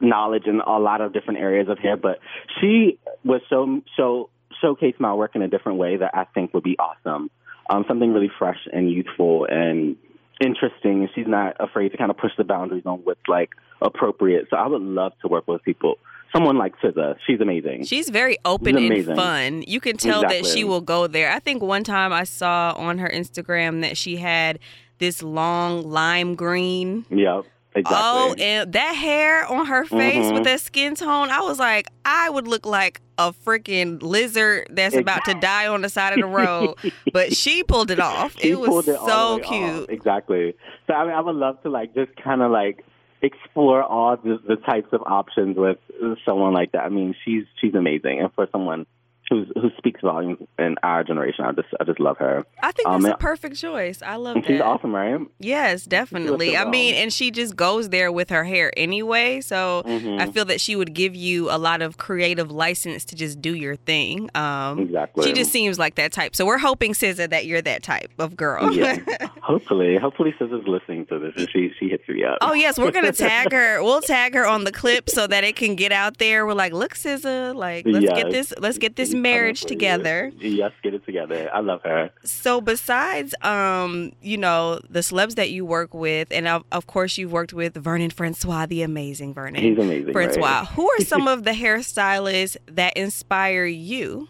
knowledge 0.00 0.44
in 0.46 0.60
a 0.60 0.78
lot 0.78 1.00
of 1.00 1.12
different 1.12 1.40
areas 1.40 1.68
of 1.68 1.78
hair, 1.78 1.96
but 1.96 2.18
she 2.60 2.98
was 3.24 3.40
so 3.48 3.82
show 3.96 4.30
showcase 4.60 4.94
my 4.98 5.12
work 5.14 5.34
in 5.34 5.42
a 5.42 5.48
different 5.48 5.78
way 5.78 5.96
that 5.96 6.12
I 6.14 6.24
think 6.24 6.54
would 6.54 6.62
be 6.62 6.76
awesome. 6.78 7.30
Um, 7.68 7.84
something 7.88 8.12
really 8.12 8.30
fresh 8.38 8.58
and 8.72 8.90
youthful 8.90 9.46
and 9.48 9.96
interesting, 10.40 11.00
and 11.00 11.08
she's 11.14 11.26
not 11.26 11.56
afraid 11.60 11.90
to 11.90 11.96
kind 11.96 12.10
of 12.10 12.16
push 12.16 12.32
the 12.36 12.44
boundaries 12.44 12.84
on 12.86 13.00
what's 13.00 13.20
like 13.28 13.50
appropriate. 13.80 14.46
So 14.50 14.56
I 14.56 14.66
would 14.66 14.82
love 14.82 15.12
to 15.22 15.28
work 15.28 15.48
with 15.48 15.62
people. 15.62 15.96
Someone 16.34 16.58
like 16.58 16.74
SZA, 16.80 17.16
she's 17.26 17.40
amazing. 17.40 17.84
She's 17.84 18.08
very 18.10 18.36
open 18.44 18.76
She's 18.76 19.06
and 19.06 19.16
fun. 19.16 19.62
You 19.66 19.80
can 19.80 19.96
tell 19.96 20.22
that 20.22 20.44
she 20.44 20.64
will 20.64 20.80
go 20.80 21.06
there. 21.06 21.30
I 21.30 21.38
think 21.38 21.62
one 21.62 21.84
time 21.84 22.12
I 22.12 22.24
saw 22.24 22.74
on 22.76 22.98
her 22.98 23.08
Instagram 23.08 23.82
that 23.82 23.96
she 23.96 24.16
had 24.16 24.58
this 24.98 25.22
long 25.22 25.82
lime 25.88 26.34
green. 26.34 27.04
Yep, 27.10 27.44
exactly. 27.76 27.96
Oh, 28.00 28.34
and 28.38 28.72
that 28.72 28.92
hair 28.94 29.46
on 29.46 29.66
her 29.66 29.84
face 29.84 30.26
Mhm. 30.26 30.34
with 30.34 30.44
that 30.44 30.60
skin 30.60 30.94
tone, 30.96 31.30
I 31.30 31.40
was 31.42 31.58
like, 31.60 31.86
I 32.04 32.28
would 32.30 32.48
look 32.48 32.66
like 32.66 33.00
a 33.16 33.32
freaking 33.32 34.02
lizard 34.02 34.66
that's 34.70 34.96
about 34.96 35.24
to 35.26 35.34
die 35.34 35.68
on 35.68 35.82
the 35.82 35.88
side 35.88 36.14
of 36.14 36.18
the 36.20 36.26
road. 36.42 36.74
but 37.12 37.32
she 37.36 37.62
pulled 37.62 37.92
it 37.92 38.00
off. 38.00 38.34
She 38.40 38.50
it 38.50 38.58
was 38.58 38.88
it 38.88 38.96
so 39.06 39.38
cute. 39.44 39.82
off. 39.84 39.88
Exactly. 39.88 40.54
So 40.88 40.94
I 40.94 41.04
mean, 41.04 41.14
I 41.14 41.20
would 41.20 41.36
love 41.36 41.62
to 41.62 41.70
like 41.70 41.94
just 41.94 42.10
kind 42.16 42.42
of 42.42 42.50
like 42.50 42.84
explore 43.24 43.82
all 43.82 44.16
the, 44.16 44.38
the 44.46 44.56
types 44.56 44.88
of 44.92 45.02
options 45.06 45.56
with 45.56 45.78
someone 46.24 46.52
like 46.52 46.72
that. 46.72 46.82
I 46.84 46.88
mean, 46.88 47.14
she's 47.24 47.44
she's 47.60 47.74
amazing, 47.74 48.20
and 48.20 48.32
for 48.34 48.46
someone 48.52 48.86
who's 49.30 49.48
who 49.54 49.70
speaks 49.78 50.02
volumes 50.02 50.36
in 50.58 50.76
our 50.82 51.02
generation, 51.02 51.46
I 51.46 51.52
just 51.52 51.68
I 51.80 51.84
just 51.84 51.98
love 51.98 52.18
her. 52.18 52.44
I 52.62 52.72
think 52.72 52.86
Um, 52.86 53.00
that's 53.00 53.12
yeah. 53.12 53.14
a 53.14 53.18
perfect 53.18 53.56
choice. 53.56 54.02
I 54.02 54.16
love 54.16 54.36
And 54.36 54.44
she's 54.46 54.60
awesome, 54.60 54.94
right? 54.94 55.18
Yes, 55.38 55.86
definitely. 55.86 56.50
it 56.54 56.58
I 56.60 56.66
mean, 56.68 56.94
and 56.94 57.10
she 57.10 57.30
just 57.30 57.56
goes 57.56 57.88
there 57.88 58.12
with 58.12 58.28
her 58.28 58.44
hair 58.44 58.70
anyway. 58.76 59.40
So 59.40 59.82
Mhm. 59.86 60.20
I 60.20 60.26
feel 60.30 60.44
that 60.44 60.60
she 60.60 60.76
would 60.76 60.92
give 60.92 61.16
you 61.16 61.50
a 61.50 61.56
lot 61.56 61.80
of 61.80 61.96
creative 61.96 62.50
license 62.50 63.06
to 63.06 63.16
just 63.16 63.40
do 63.40 63.54
your 63.54 63.76
thing. 63.76 64.28
Um, 64.34 64.80
Exactly. 64.80 65.24
She 65.24 65.32
just 65.32 65.50
seems 65.50 65.78
like 65.78 65.94
that 65.94 66.12
type. 66.12 66.36
So 66.36 66.44
we're 66.44 66.58
hoping, 66.58 66.92
SZA, 66.92 67.30
that 67.30 67.46
you're 67.46 67.62
that 67.62 67.82
type 67.82 68.10
of 68.18 68.36
girl. 68.36 68.74
yeah. 68.74 68.98
hopefully, 69.44 69.96
hopefully, 69.96 70.34
SZA's 70.40 70.66
listening 70.66 71.06
to 71.06 71.18
this 71.18 71.34
and 71.36 71.48
she 71.50 71.72
she 71.78 71.88
hits 71.88 72.08
me 72.08 72.24
up. 72.24 72.38
Oh 72.40 72.54
yes, 72.54 72.78
we're 72.78 72.90
gonna 72.90 73.12
tag 73.28 73.52
her. 73.52 73.82
We'll 73.82 74.00
tag 74.00 74.34
her 74.34 74.46
on 74.46 74.64
the 74.64 74.72
clip 74.72 75.10
so 75.10 75.26
that 75.26 75.44
it 75.44 75.56
can 75.56 75.74
get 75.74 75.92
out 75.92 76.18
there. 76.18 76.46
We're 76.46 76.54
like, 76.54 76.72
look, 76.72 76.94
SZA, 76.94 77.54
like 77.54 77.86
let's 77.86 78.06
get 78.06 78.30
this, 78.30 78.52
let's 78.58 78.78
get 78.78 78.96
this 78.96 79.14
marriage 79.14 79.62
together. 79.62 80.32
Yes, 80.38 80.72
get 80.82 80.94
it 80.94 81.04
together. 81.04 81.50
I 81.52 81.60
love 81.60 81.82
her. 81.84 82.10
So 82.24 82.60
besides, 82.60 83.34
um, 83.42 84.12
you 84.22 84.36
know, 84.36 84.80
the 84.88 85.00
celebs 85.00 85.34
that 85.34 85.50
you 85.50 85.64
work 85.64 85.94
with, 85.94 86.28
and 86.30 86.48
of, 86.48 86.64
of 86.72 86.86
course 86.86 87.18
you've 87.18 87.32
worked 87.32 87.52
with 87.52 87.74
Vernon 87.74 88.10
Francois, 88.10 88.66
the 88.66 88.82
amazing 88.82 89.34
Vernon 89.34 89.62
He's 89.62 89.78
amazing. 89.78 90.12
Francois. 90.12 90.60
Right? 90.60 90.68
Who 90.74 90.88
are 90.90 91.04
some 91.04 91.28
of 91.28 91.44
the 91.44 91.52
hairstylists 91.52 92.56
that 92.66 92.96
inspire 92.96 93.66
you? 93.66 94.28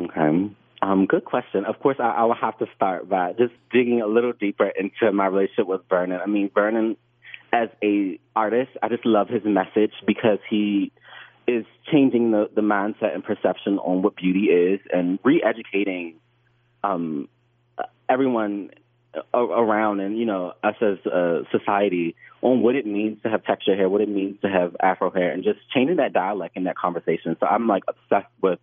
Okay. 0.00 0.50
Um, 0.84 1.06
good 1.06 1.24
question. 1.24 1.64
Of 1.64 1.78
course, 1.80 1.96
I, 1.98 2.10
I 2.10 2.24
will 2.24 2.34
have 2.34 2.58
to 2.58 2.66
start 2.76 3.08
by 3.08 3.32
just 3.32 3.54
digging 3.72 4.02
a 4.02 4.06
little 4.06 4.34
deeper 4.34 4.66
into 4.66 5.10
my 5.12 5.26
relationship 5.28 5.66
with 5.66 5.80
Vernon. 5.88 6.20
I 6.22 6.26
mean, 6.26 6.50
Vernon, 6.52 6.98
as 7.54 7.70
a 7.82 8.20
artist, 8.36 8.72
I 8.82 8.90
just 8.90 9.06
love 9.06 9.28
his 9.28 9.44
message 9.46 9.92
because 10.06 10.40
he 10.50 10.92
is 11.46 11.64
changing 11.90 12.32
the, 12.32 12.50
the 12.54 12.60
mindset 12.60 13.14
and 13.14 13.24
perception 13.24 13.78
on 13.78 14.02
what 14.02 14.16
beauty 14.16 14.50
is 14.50 14.80
and 14.92 15.18
re-educating 15.24 16.16
um, 16.82 17.30
everyone 18.06 18.68
around 19.32 20.00
and 20.00 20.18
you 20.18 20.26
know 20.26 20.52
us 20.62 20.74
as 20.82 20.98
a 21.06 21.44
society 21.50 22.14
on 22.42 22.60
what 22.60 22.74
it 22.74 22.84
means 22.84 23.22
to 23.22 23.30
have 23.30 23.42
texture 23.44 23.74
hair, 23.74 23.88
what 23.88 24.02
it 24.02 24.08
means 24.08 24.38
to 24.42 24.50
have 24.50 24.76
afro 24.82 25.10
hair, 25.10 25.32
and 25.32 25.44
just 25.44 25.60
changing 25.72 25.96
that 25.96 26.12
dialect 26.12 26.58
in 26.58 26.64
that 26.64 26.76
conversation. 26.76 27.36
So 27.40 27.46
I'm 27.46 27.68
like 27.68 27.84
obsessed 27.88 28.32
with 28.42 28.58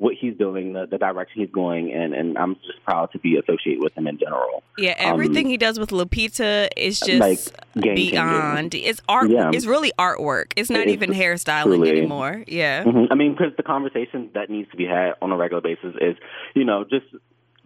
what 0.00 0.14
he's 0.18 0.34
doing, 0.34 0.72
the, 0.72 0.86
the 0.86 0.96
direction 0.96 1.42
he's 1.42 1.50
going, 1.50 1.92
and 1.92 2.14
and 2.14 2.38
I'm 2.38 2.54
just 2.66 2.82
proud 2.84 3.12
to 3.12 3.18
be 3.18 3.36
associated 3.36 3.82
with 3.82 3.92
him 3.92 4.06
in 4.06 4.18
general. 4.18 4.62
Yeah, 4.78 4.94
everything 4.96 5.44
um, 5.44 5.50
he 5.50 5.58
does 5.58 5.78
with 5.78 5.90
Lupita 5.90 6.70
is 6.74 6.98
just 6.98 7.20
like 7.20 7.38
beyond. 7.74 8.74
It's 8.74 9.02
art. 9.10 9.30
Yeah. 9.30 9.50
It's 9.52 9.66
really 9.66 9.92
artwork. 9.98 10.54
It's 10.56 10.70
not 10.70 10.88
even 10.88 11.10
hairstyling 11.10 11.76
truly. 11.76 11.90
anymore. 11.90 12.44
Yeah. 12.46 12.84
Mm-hmm. 12.84 13.12
I 13.12 13.14
mean, 13.14 13.32
because 13.32 13.54
the 13.58 13.62
conversation 13.62 14.30
that 14.32 14.48
needs 14.48 14.70
to 14.70 14.78
be 14.78 14.86
had 14.86 15.12
on 15.20 15.32
a 15.32 15.36
regular 15.36 15.60
basis 15.60 15.94
is, 16.00 16.16
you 16.54 16.64
know, 16.64 16.84
just 16.84 17.06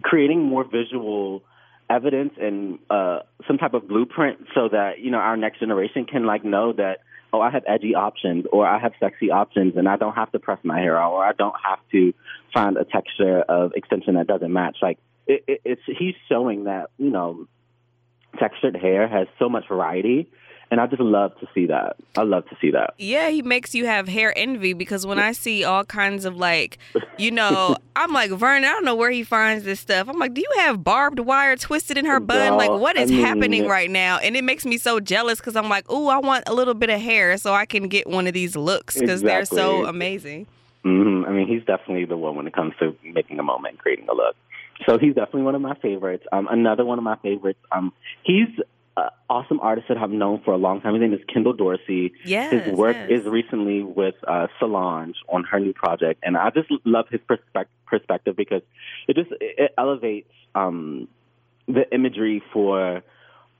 creating 0.03 0.43
more 0.43 0.65
visual 0.65 1.45
evidence 1.89 2.33
and 2.41 2.81
uh, 2.91 3.21
some 3.47 3.59
type 3.59 3.75
of 3.75 3.87
blueprint 3.87 4.39
so 4.57 4.69
that 4.69 4.99
you 4.99 5.13
know 5.13 5.19
our 5.19 5.37
next 5.37 5.61
generation 5.61 6.05
can 6.05 6.27
like 6.27 6.45
know 6.45 6.73
that 6.73 6.99
oh, 7.35 7.41
I 7.41 7.51
have 7.51 7.65
edgy 7.67 7.95
options 7.95 8.47
or 8.53 8.67
I 8.67 8.79
have 8.79 8.93
sexy 9.01 9.31
options 9.31 9.77
and 9.77 9.89
I 9.89 9.97
don't 9.97 10.15
have 10.15 10.31
to 10.33 10.39
press 10.39 10.59
my 10.63 10.79
hair 10.79 10.97
out 10.97 11.13
or 11.13 11.25
I 11.25 11.33
don't 11.33 11.55
have 11.67 11.81
to 11.93 12.15
find 12.53 12.77
a 12.77 12.85
texture 12.85 13.41
of 13.41 13.73
extension 13.75 14.15
that 14.15 14.27
doesn't 14.27 14.53
match. 14.53 14.79
Like 14.81 14.99
it, 15.27 15.45
it, 15.47 15.61
it's 15.65 15.83
he's 15.87 16.15
showing 16.29 16.65
that 16.65 16.91
you 16.99 17.11
know 17.11 17.49
textured 18.39 18.77
hair 18.77 19.09
has 19.09 19.27
so 19.39 19.49
much 19.49 19.67
variety 19.69 20.31
and 20.75 20.81
I 20.81 20.89
just 20.89 21.01
love 21.01 21.39
to 21.39 21.47
see 21.55 21.67
that. 21.67 21.95
I 22.17 22.25
love 22.25 22.49
to 22.49 22.57
see 22.61 22.73
that. 22.73 22.95
Yeah, 22.99 23.29
he 23.29 23.43
makes 23.43 23.77
you 23.77 23.87
have 23.87 24.09
hair 24.09 24.37
envy 24.37 24.73
because 24.73 25.07
when 25.07 25.21
I 25.21 25.31
see 25.31 25.63
all 25.63 25.85
kinds 25.85 26.25
of 26.25 26.37
like, 26.37 26.79
you 27.17 27.31
know, 27.31 27.77
I'm 27.97 28.13
like 28.13 28.33
Vernon. 28.33 28.65
I 28.65 28.73
don't 28.73 28.85
know 28.85 28.97
where 28.97 29.13
he 29.13 29.23
finds 29.23 29.63
this 29.63 29.79
stuff. 29.79 30.09
I'm 30.09 30.19
like, 30.19 30.35
do 30.35 30.41
you 30.41 30.53
have 30.63 30.83
barbed 30.83 31.21
wire 31.21 31.55
twisted 31.55 31.97
in 31.97 32.07
her 32.07 32.19
bun? 32.19 32.57
like, 32.57 32.73
what 32.73 32.97
is 32.97 33.09
I 33.09 33.15
mean, 33.15 33.25
happening 33.25 33.69
right 33.69 33.89
now? 33.89 34.19
And 34.19 34.37
it 34.37 34.43
makes 34.43 34.67
me 34.67 34.77
so 34.77 34.99
jealous 34.99 35.39
because 35.39 35.55
I'm 35.55 35.69
like, 35.69 35.85
oh, 35.89 36.09
I 36.09 36.19
want 36.19 36.43
a 36.49 36.53
little 36.53 36.75
bit 36.75 36.91
of 36.91 37.01
hair 37.01 37.39
so 37.39 37.55
I 37.55 37.67
can 37.67 37.87
get 37.87 38.09
one 38.09 38.27
of 38.27 38.33
these 38.35 38.57
looks 38.57 38.95
because 38.95 39.23
exactly. 39.23 39.29
they're 39.57 39.65
so 39.65 39.87
amazing. 39.87 40.49
Mm-hmm. 40.85 41.31
I 41.31 41.33
mean, 41.33 41.47
he's 41.47 41.65
definitely 41.65 42.07
the 42.07 42.17
one 42.17 42.35
when 42.35 42.49
it 42.49 42.53
comes 42.53 42.75
to 42.81 42.97
making 43.05 43.39
a 43.39 43.45
moment, 43.45 43.79
creating 43.79 44.09
a 44.09 44.13
look. 44.13 44.35
So 44.89 44.99
he's 44.99 45.15
definitely 45.15 45.43
one 45.43 45.55
of 45.55 45.63
my 45.63 45.77
favorites. 45.77 46.25
Um, 46.33 46.49
another 46.51 46.85
one 46.85 46.99
of 46.99 47.05
my 47.05 47.15
favorites. 47.19 47.61
Um, 47.71 47.93
he's 48.25 48.49
uh, 48.97 49.11
awesome 49.29 49.61
artist 49.61 49.89
that 49.89 49.99
I've 49.99 50.11
known 50.11 50.41
for 50.45 50.53
a 50.53 50.57
long 50.57 50.81
time. 50.81 50.95
His 50.95 51.01
name 51.01 51.15
is 51.15 51.21
Kendall 51.33 51.53
Dorsey. 51.53 52.13
Yes, 52.25 52.53
his 52.53 52.73
work 52.73 52.97
yes. 52.97 53.21
is 53.21 53.27
recently 53.27 53.83
with 53.83 54.15
uh, 54.27 54.47
Solange 54.61 55.17
on 55.29 55.45
her 55.45 55.59
new 55.59 55.73
project, 55.73 56.21
and 56.23 56.37
I 56.37 56.51
just 56.51 56.69
love 56.85 57.07
his 57.11 57.21
perspe- 57.29 57.67
perspective 57.87 58.37
because 58.37 58.63
it 59.09 59.17
just 59.17 59.31
it 59.41 59.75
elevates 59.77 60.31
um, 60.55 61.09
the 61.67 61.93
imagery 61.93 62.43
for 62.53 63.03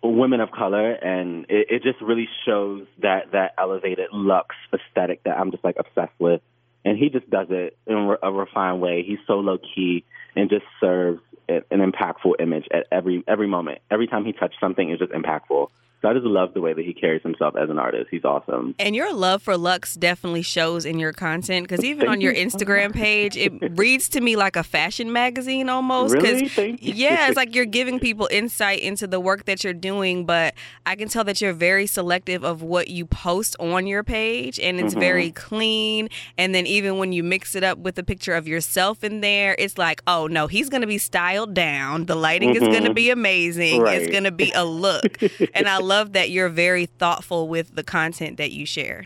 women 0.03 0.41
of 0.41 0.51
color, 0.51 0.93
and 0.93 1.47
it, 1.49 1.67
it 1.71 1.83
just 1.83 2.01
really 2.01 2.29
shows 2.47 2.87
that 3.03 3.33
that 3.33 3.55
elevated 3.59 4.09
luxe 4.13 4.57
aesthetic 4.73 5.25
that 5.25 5.37
I'm 5.39 5.51
just 5.51 5.65
like 5.65 5.77
obsessed 5.79 6.19
with. 6.19 6.43
And 6.87 6.99
he 6.99 7.09
just 7.09 7.29
does 7.31 7.47
it 7.49 7.79
in 7.87 8.15
a 8.23 8.31
refined 8.31 8.83
way. 8.83 9.03
He's 9.07 9.19
so 9.27 9.35
low 9.41 9.57
key 9.57 10.05
and 10.37 10.51
just 10.51 10.67
serves 10.81 11.23
an 11.49 11.63
impactful 11.93 12.35
image 12.41 12.67
at 12.73 12.87
every 12.91 13.23
every 13.27 13.47
moment. 13.47 13.79
Every 13.91 14.07
time 14.07 14.25
he 14.25 14.33
touched 14.33 14.59
something, 14.61 14.89
it 14.89 15.01
was 15.01 15.09
just 15.09 15.13
impactful. 15.13 15.69
So 16.05 16.11
I 16.11 16.13
just 16.13 16.27
love 16.27 16.53
the 16.53 16.61
way 16.61 16.75
that 16.75 16.85
he 16.85 16.93
carries 16.93 17.23
himself 17.23 17.57
as 17.57 17.71
an 17.71 17.79
artist. 17.79 18.09
He's 18.11 18.27
awesome. 18.27 18.75
And 18.79 18.95
your 18.95 19.15
love 19.15 19.43
for 19.43 19.57
Lux 19.57 19.95
definitely 19.95 20.43
shows 20.43 20.85
in 20.85 20.99
your 20.99 21.15
content 21.15 21.67
because 21.67 21.83
even 21.83 22.09
on 22.09 22.21
your 22.21 22.35
Instagram 22.35 22.93
page, 22.93 23.39
it 23.39 23.55
reads 23.79 24.11
to 24.11 24.21
me 24.21 24.37
like 24.37 24.55
a 24.55 24.63
fashion 24.63 25.15
magazine 25.15 25.71
almost. 25.71 26.13
Really? 26.13 26.47
Thank 26.47 26.83
you. 26.83 26.93
Yeah, 26.93 27.29
it's 27.29 27.37
like 27.39 27.55
you're 27.55 27.65
giving 27.65 27.99
people 27.99 28.29
insight 28.31 28.81
into 28.81 29.07
the 29.07 29.19
work 29.19 29.47
that 29.47 29.65
you're 29.65 29.73
doing, 29.73 30.27
but 30.27 30.53
I 30.85 30.95
can 30.95 31.09
tell 31.09 31.25
that 31.25 31.41
you're 31.41 31.55
very 31.55 31.87
selective 31.87 32.45
of 32.45 32.61
what 32.61 32.89
you 32.89 33.07
post 33.07 33.57
on 33.59 33.87
your 33.87 34.05
page 34.05 34.61
and 34.61 34.79
it's 34.79 34.93
mm-hmm. 34.93 35.01
very 35.01 35.31
clean. 35.31 36.11
And 36.37 36.55
then 36.55 36.67
even 36.67 36.99
when 36.99 37.15
you 37.15 37.25
mix 37.25 37.55
it 37.55 37.65
up 37.65 37.79
with 37.79 37.99
a 37.99 38.05
picture 38.05 38.35
of 38.35 38.47
yourself 38.47 39.05
in 39.05 39.23
there, 39.23 39.57
it's 39.59 39.79
like, 39.79 40.03
oh 40.07 40.27
no, 40.27 40.49
he's 40.49 40.69
going 40.69 40.83
to 40.83 40.87
be 40.87 40.99
styled 40.99 41.55
down. 41.55 42.05
The 42.05 42.15
lighting 42.15 42.53
mm-hmm. 42.53 42.63
is 42.63 42.69
going 42.69 42.85
to 42.85 42.93
be 42.93 43.09
amazing. 43.09 43.81
Right. 43.81 44.03
It's 44.03 44.13
going 44.13 44.25
to 44.25 44.33
be 44.33 44.53
a 44.55 44.67
look. 44.67 45.23
and 45.55 45.67
I 45.67 45.79
love 45.79 45.94
love 45.95 46.13
that 46.13 46.31
you're 46.31 46.49
very 46.49 46.87
thoughtful 46.87 47.47
with 47.49 47.77
the 47.77 47.85
content 47.85 48.37
that 48.39 48.51
you 48.53 48.67
share. 48.67 49.05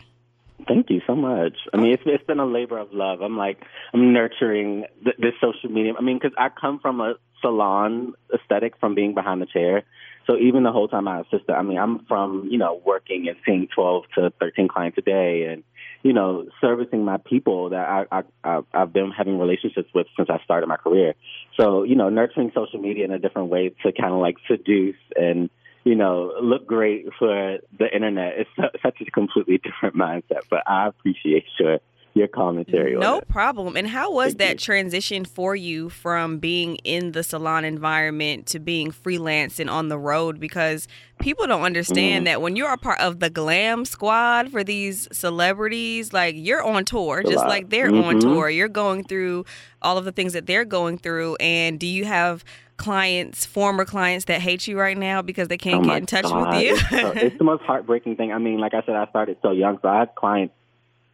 Thank 0.67 0.89
you 0.89 1.01
so 1.07 1.15
much. 1.15 1.55
I 1.73 1.77
mean, 1.77 1.93
it's, 1.93 2.03
it's 2.05 2.23
been 2.25 2.39
a 2.39 2.45
labor 2.45 2.77
of 2.77 2.91
love. 2.91 3.21
I'm 3.21 3.37
like, 3.37 3.57
I'm 3.93 4.11
nurturing 4.11 4.85
th- 5.03 5.15
this 5.17 5.33
social 5.39 5.69
media. 5.69 5.93
I 5.97 6.01
mean, 6.01 6.19
because 6.19 6.35
I 6.37 6.49
come 6.49 6.79
from 6.79 6.99
a 6.99 7.13
salon 7.41 8.13
aesthetic 8.33 8.73
from 8.79 8.93
being 8.95 9.13
behind 9.13 9.41
the 9.41 9.45
chair. 9.45 9.83
So 10.27 10.35
even 10.37 10.63
the 10.63 10.71
whole 10.71 10.87
time 10.87 11.07
I 11.07 11.21
assisted, 11.21 11.51
I 11.51 11.61
mean, 11.63 11.77
I'm 11.77 12.05
from, 12.05 12.47
you 12.51 12.57
know, 12.57 12.81
working 12.85 13.27
and 13.27 13.37
seeing 13.45 13.67
12 13.73 14.03
to 14.15 14.33
13 14.39 14.67
clients 14.67 14.97
a 14.97 15.01
day 15.01 15.45
and, 15.49 15.63
you 16.03 16.13
know, 16.13 16.47
servicing 16.61 17.03
my 17.05 17.17
people 17.17 17.69
that 17.69 18.05
I, 18.11 18.23
I, 18.43 18.61
I've 18.73 18.93
been 18.93 19.11
having 19.11 19.39
relationships 19.39 19.89
with 19.95 20.07
since 20.17 20.29
I 20.29 20.39
started 20.43 20.67
my 20.67 20.77
career. 20.77 21.13
So, 21.59 21.83
you 21.83 21.95
know, 21.95 22.09
nurturing 22.09 22.51
social 22.53 22.79
media 22.79 23.05
in 23.05 23.11
a 23.11 23.19
different 23.19 23.49
way 23.49 23.69
to 23.83 23.91
kind 23.91 24.13
of 24.13 24.19
like 24.19 24.35
seduce 24.47 25.01
and 25.15 25.49
you 25.89 25.95
know, 25.95 26.31
look 26.39 26.67
great 26.67 27.07
for 27.17 27.57
the 27.79 27.91
internet. 27.91 28.33
It's 28.37 28.79
such 28.83 29.01
a 29.01 29.09
completely 29.09 29.57
different 29.57 29.95
mindset, 29.95 30.41
but 30.47 30.61
I 30.67 30.85
appreciate 30.87 31.45
your 31.59 31.79
your 32.13 32.27
commentary. 32.27 32.95
No 32.95 33.21
problem. 33.21 33.75
And 33.75 33.87
how 33.87 34.11
was 34.11 34.33
Thank 34.33 34.37
that 34.37 34.53
you. 34.53 34.59
transition 34.59 35.25
for 35.25 35.55
you 35.55 35.89
from 35.89 36.37
being 36.37 36.75
in 36.83 37.13
the 37.13 37.23
salon 37.23 37.65
environment 37.65 38.45
to 38.47 38.59
being 38.59 38.91
freelance 38.91 39.59
and 39.59 39.69
on 39.69 39.87
the 39.87 39.97
road? 39.97 40.39
Because 40.39 40.87
people 41.19 41.47
don't 41.47 41.63
understand 41.63 42.23
mm. 42.23 42.25
that 42.25 42.41
when 42.41 42.55
you're 42.55 42.73
a 42.73 42.77
part 42.77 42.99
of 42.99 43.19
the 43.19 43.31
glam 43.31 43.83
squad 43.83 44.51
for 44.51 44.63
these 44.63 45.07
celebrities, 45.11 46.13
like 46.13 46.35
you're 46.37 46.63
on 46.63 46.85
tour, 46.85 47.23
just 47.23 47.45
like 47.45 47.69
they're 47.69 47.91
mm-hmm. 47.91 48.03
on 48.03 48.19
tour. 48.19 48.47
You're 48.49 48.67
going 48.67 49.03
through 49.05 49.45
all 49.81 49.97
of 49.97 50.05
the 50.05 50.11
things 50.11 50.33
that 50.33 50.45
they're 50.45 50.65
going 50.65 50.99
through. 50.99 51.35
And 51.37 51.79
do 51.79 51.87
you 51.87 52.05
have 52.05 52.43
clients, 52.79 53.45
former 53.45 53.85
clients 53.85 54.25
that 54.25 54.41
hate 54.41 54.67
you 54.67 54.79
right 54.79 54.97
now 54.97 55.21
because 55.21 55.47
they 55.47 55.57
can't 55.57 55.85
oh 55.85 55.87
get 55.87 55.97
in 55.97 56.05
touch 56.07 56.23
God. 56.23 56.55
with 56.55 56.63
you? 56.63 56.73
it's, 56.75 57.23
it's 57.23 57.37
the 57.37 57.43
most 57.43 57.61
heartbreaking 57.63 58.15
thing. 58.15 58.31
I 58.31 58.39
mean, 58.39 58.59
like 58.59 58.73
I 58.73 58.81
said, 58.85 58.95
I 58.95 59.05
started 59.07 59.37
so 59.43 59.51
young, 59.51 59.77
so 59.81 59.87
I 59.87 59.99
have 59.99 60.15
clients 60.15 60.55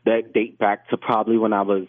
that 0.05 0.31
date 0.33 0.57
back 0.57 0.87
to 0.89 0.97
probably 0.97 1.37
when 1.37 1.51
I 1.51 1.63
was 1.63 1.87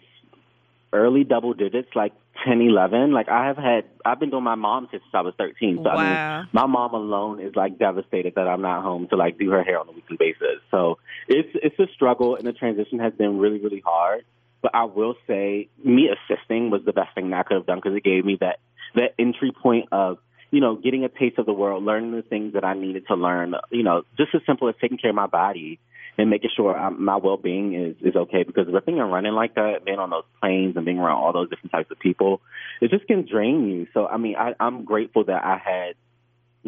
early 0.91 1.23
double 1.23 1.53
digits, 1.53 1.89
like 1.95 2.13
10, 2.45 2.61
11. 2.61 3.11
Like 3.11 3.29
I 3.29 3.47
have 3.47 3.57
had, 3.57 3.85
I've 4.03 4.19
been 4.19 4.29
doing 4.29 4.43
my 4.43 4.55
mom 4.55 4.87
since 4.91 5.03
I 5.13 5.21
was 5.21 5.33
13. 5.37 5.77
So 5.77 5.83
wow. 5.83 5.91
I 5.95 6.39
mean, 6.39 6.49
my 6.51 6.65
mom 6.65 6.93
alone 6.93 7.39
is 7.39 7.55
like 7.55 7.77
devastated 7.77 8.35
that 8.35 8.47
I'm 8.47 8.61
not 8.61 8.83
home 8.83 9.07
to 9.09 9.15
like 9.15 9.37
do 9.37 9.49
her 9.51 9.63
hair 9.63 9.79
on 9.79 9.87
a 9.87 9.91
weekly 9.91 10.17
basis. 10.17 10.59
So 10.71 10.97
it's, 11.27 11.49
it's 11.55 11.79
a 11.79 11.87
struggle 11.93 12.35
and 12.35 12.45
the 12.45 12.53
transition 12.53 12.99
has 12.99 13.13
been 13.13 13.37
really, 13.37 13.59
really 13.59 13.81
hard. 13.85 14.25
But 14.61 14.73
I 14.73 14.85
will 14.85 15.15
say 15.27 15.69
me 15.83 16.09
assisting 16.09 16.71
was 16.71 16.81
the 16.83 16.93
best 16.93 17.13
thing 17.13 17.29
that 17.29 17.39
I 17.39 17.43
could 17.43 17.57
have 17.57 17.65
done 17.67 17.77
because 17.77 17.95
it 17.95 18.03
gave 18.03 18.25
me 18.25 18.37
that 18.41 18.59
that 18.97 19.13
entry 19.17 19.51
point 19.51 19.89
of 19.91 20.17
you 20.51 20.61
know 20.61 20.75
getting 20.75 21.03
a 21.03 21.09
taste 21.09 21.37
of 21.37 21.45
the 21.45 21.53
world, 21.53 21.83
learning 21.83 22.11
the 22.11 22.21
things 22.21 22.53
that 22.53 22.63
I 22.63 22.73
needed 22.73 23.07
to 23.07 23.15
learn. 23.15 23.55
You 23.71 23.83
know, 23.83 24.03
just 24.17 24.35
as 24.35 24.41
simple 24.45 24.69
as 24.69 24.75
taking 24.81 24.97
care 24.97 25.11
of 25.11 25.15
my 25.15 25.27
body 25.27 25.79
and 26.17 26.29
making 26.29 26.49
sure 26.55 26.75
I'm, 26.75 27.03
my 27.03 27.17
well 27.17 27.37
being 27.37 27.73
is 27.73 27.95
is 28.01 28.15
okay. 28.15 28.43
Because 28.43 28.67
ripping 28.71 28.99
and 28.99 29.11
running 29.11 29.33
like 29.33 29.55
that, 29.55 29.85
being 29.85 29.99
on 29.99 30.09
those 30.09 30.25
planes 30.41 30.75
and 30.75 30.85
being 30.85 30.99
around 30.99 31.17
all 31.17 31.33
those 31.33 31.49
different 31.49 31.71
types 31.71 31.91
of 31.91 31.99
people, 31.99 32.41
it 32.81 32.91
just 32.91 33.07
can 33.07 33.25
drain 33.25 33.67
you. 33.67 33.87
So 33.93 34.07
I 34.07 34.17
mean, 34.17 34.35
I, 34.35 34.53
I'm 34.59 34.85
grateful 34.85 35.23
that 35.25 35.43
I 35.43 35.57
had 35.57 35.95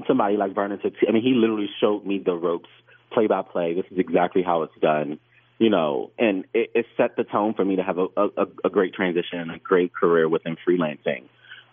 somebody 0.07 0.37
like 0.37 0.55
Vernon 0.55 0.79
to. 0.79 0.91
I 1.07 1.11
mean, 1.11 1.23
he 1.23 1.33
literally 1.33 1.69
showed 1.81 2.05
me 2.05 2.21
the 2.23 2.33
ropes, 2.33 2.69
play 3.11 3.27
by 3.27 3.41
play. 3.41 3.73
This 3.73 3.85
is 3.91 3.97
exactly 3.97 4.43
how 4.43 4.63
it's 4.63 4.79
done 4.81 5.19
you 5.59 5.69
know, 5.69 6.11
and 6.17 6.45
it, 6.53 6.71
it 6.73 6.85
set 6.95 7.17
the 7.17 7.25
tone 7.25 7.53
for 7.53 7.65
me 7.65 7.75
to 7.75 7.83
have 7.83 7.97
a, 7.97 8.07
a, 8.15 8.47
a 8.63 8.69
great 8.69 8.93
transition 8.93 9.49
a 9.49 9.59
great 9.59 9.93
career 9.93 10.27
within 10.27 10.55
freelancing. 10.65 11.23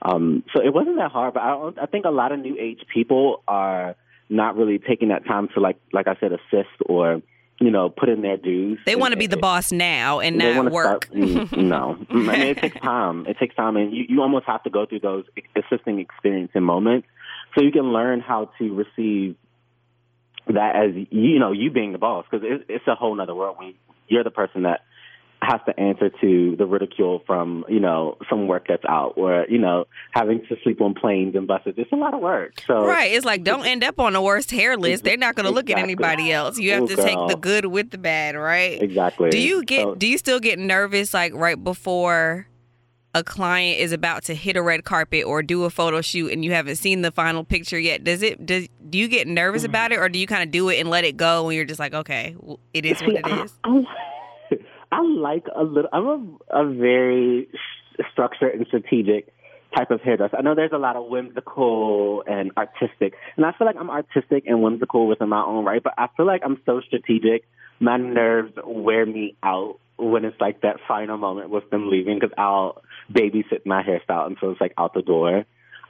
Um, 0.09 0.45
so 0.55 0.63
it 0.63 0.73
wasn't 0.73 0.97
that 0.97 1.11
hard, 1.11 1.35
but 1.35 1.41
I, 1.41 1.71
I 1.83 1.87
think 1.87 2.05
a 2.05 2.11
lot 2.11 2.33
of 2.33 2.39
new 2.39 2.57
age 2.59 2.81
people 2.93 3.43
are 3.49 3.97
not 4.29 4.57
really 4.57 4.79
taking 4.79 5.09
that 5.09 5.25
time 5.27 5.49
to 5.55 5.61
like, 5.61 5.77
like 5.93 6.07
I 6.07 6.17
said, 6.21 6.33
assist 6.33 6.71
or 6.87 7.23
you 7.59 7.71
know, 7.71 7.89
put 7.89 8.11
in 8.11 8.21
their 8.21 8.37
dues. 8.37 8.79
They 8.85 8.97
want 8.97 9.13
to 9.13 9.17
be 9.17 9.27
the 9.27 9.39
boss 9.39 9.73
now 9.73 10.21
and 10.21 10.37
not 10.37 10.71
work. 10.71 11.07
Start, 11.07 11.11
mm, 11.11 11.57
no, 11.57 11.97
I 12.11 12.15
mean 12.15 12.41
it 12.43 12.59
takes 12.59 12.79
time. 12.81 13.27
It 13.27 13.39
takes 13.39 13.55
time, 13.55 13.77
and 13.77 13.95
you, 13.95 14.05
you 14.09 14.21
almost 14.21 14.45
have 14.45 14.63
to 14.65 14.71
go 14.71 14.85
through 14.85 15.01
those 15.01 15.25
assisting 15.57 15.99
experience 15.99 16.51
and 16.55 16.65
moments 16.65 17.09
so 17.55 17.63
you 17.63 17.73
can 17.73 17.93
learn 17.93 18.21
how 18.21 18.51
to 18.59 18.75
receive 18.75 19.37
that 20.49 20.77
as 20.77 20.95
you 21.11 21.39
know 21.39 21.53
you 21.53 21.71
being 21.71 21.93
the 21.93 21.99
boss 21.99 22.25
because 22.31 22.47
it, 22.47 22.67
it's 22.69 22.87
a 22.87 22.95
whole 22.95 23.21
other 23.21 23.35
world 23.35 23.57
when 23.59 23.75
you're 24.09 24.23
the 24.23 24.31
person 24.31 24.63
that 24.63 24.83
has 25.43 25.61
to 25.67 25.79
answer 25.79 26.11
to 26.21 26.57
the 26.57 26.67
ridicule 26.67 27.23
from 27.27 27.65
you 27.69 27.81
know 27.81 28.17
some 28.29 28.49
work 28.49 28.67
that's 28.69 28.85
out 28.89 29.15
or 29.17 29.47
you 29.49 29.59
know 29.59 29.87
having 30.13 30.41
to 30.47 30.57
sleep 30.63 30.81
on 30.81 30.95
planes 30.95 31.35
and 31.37 31.47
buses. 31.47 31.75
It's 31.77 31.93
a 31.93 31.97
lot 31.97 32.15
of 32.15 32.21
work. 32.21 32.63
So 32.67 32.87
right. 32.87 33.13
It's 33.13 33.27
like 33.27 33.45
don't 33.45 33.67
end 33.67 33.85
up 33.85 34.01
on 34.01 34.15
the 34.15 34.23
worst 34.23 34.51
hair 34.51 34.77
list. 34.77 35.05
They're 35.05 35.17
not 35.17 35.35
going 35.35 35.47
to 35.47 35.53
look 35.53 35.71
at 35.71 35.79
anybody 35.79 36.33
else. 36.33 36.59
You 36.59 36.73
have 36.73 36.85
oh, 36.85 36.87
to 36.87 36.97
take 36.97 37.19
the 37.29 37.37
good 37.37 37.67
with 37.67 37.91
the 37.91 37.99
bad 37.99 38.35
right? 38.35 38.81
Exactly. 38.81 39.31
Do 39.31 39.39
you 39.39 39.65
get 39.65 39.83
so, 39.83 39.95
do 39.95 40.07
you 40.07 40.19
still 40.19 40.41
get 40.41 40.59
nervous 40.59 41.13
like 41.13 41.35
right 41.35 41.63
before 41.63 42.49
a 43.15 43.25
client 43.25 43.81
is 43.81 43.93
about 43.93 44.25
to 44.25 44.35
hit 44.35 44.57
a 44.57 44.63
red 44.63 44.85
carpet 44.85 45.25
or 45.25 45.43
do 45.43 45.65
a 45.65 45.71
photo 45.71 46.03
shoot 46.03 46.33
and 46.33 46.45
you 46.45 46.53
haven't 46.53 46.77
seen 46.77 47.03
the 47.03 47.13
final 47.13 47.45
picture 47.45 47.79
yet? 47.79 48.05
Does 48.05 48.23
it 48.23 48.45
does 48.45 48.69
do 48.89 48.99
you 48.99 49.09
get 49.09 49.27
nervous 49.27 49.63
mm-hmm. 49.63 49.71
about 49.71 49.93
it 49.93 49.99
or 49.99 50.09
do 50.09 50.19
you 50.19 50.27
kind 50.27 50.43
of 50.43 50.51
do 50.51 50.69
it 50.71 50.79
and 50.81 50.89
let 50.89 51.05
it 51.05 51.17
go 51.17 51.49
and 51.49 51.57
you're 51.57 51.65
just 51.65 51.81
like 51.81 51.93
okay 51.93 52.37
it 52.73 52.87
is 52.87 53.01
what 53.01 53.17
it 53.17 53.27
is 53.27 53.53
I, 53.65 53.71
I, 53.71 53.85
I 54.93 55.03
like 55.03 55.47
a 55.55 55.63
little 55.63 55.91
i'm 55.93 56.07
a, 56.07 56.63
a 56.63 56.75
very 56.75 57.49
structured 58.13 58.55
and 58.55 58.67
strategic 58.67 59.33
type 59.77 59.91
of 59.91 60.01
hairdresser. 60.01 60.37
I 60.37 60.43
know 60.43 60.55
there's 60.55 60.73
a 60.73 60.79
lot 60.79 60.97
of 60.97 61.07
whimsical 61.07 62.23
and 62.27 62.53
artistic, 62.57 63.15
and 63.37 63.45
I 63.45 63.53
feel 63.53 63.67
like 63.67 63.77
I'm 63.79 63.91
artistic 63.91 64.45
and 64.47 64.63
whimsical 64.63 65.07
within 65.07 65.29
my 65.29 65.43
own 65.43 65.65
right, 65.65 65.83
but 65.83 65.95
I 65.99 66.09
feel 66.17 66.27
like 66.27 66.43
I'm 66.45 66.61
so 66.65 66.81
strategic. 66.87 67.45
My 67.79 67.97
nerves 67.97 68.53
wear 68.65 69.05
me 69.05 69.37
out 69.43 69.79
when 69.99 70.25
it's 70.25 70.41
like 70.41 70.63
that 70.63 70.77
final 70.87 71.17
moment 71.17 71.51
with 71.51 71.69
them 71.71 71.91
leaving 71.91 72.19
because 72.19 72.35
I'll 72.39 72.83
babysit 73.13 73.65
my 73.65 73.83
hairstyle 73.83 74.27
until 74.27 74.53
it's 74.53 74.61
like 74.61 74.73
out 74.79 74.95
the 74.95 75.03
door. 75.03 75.45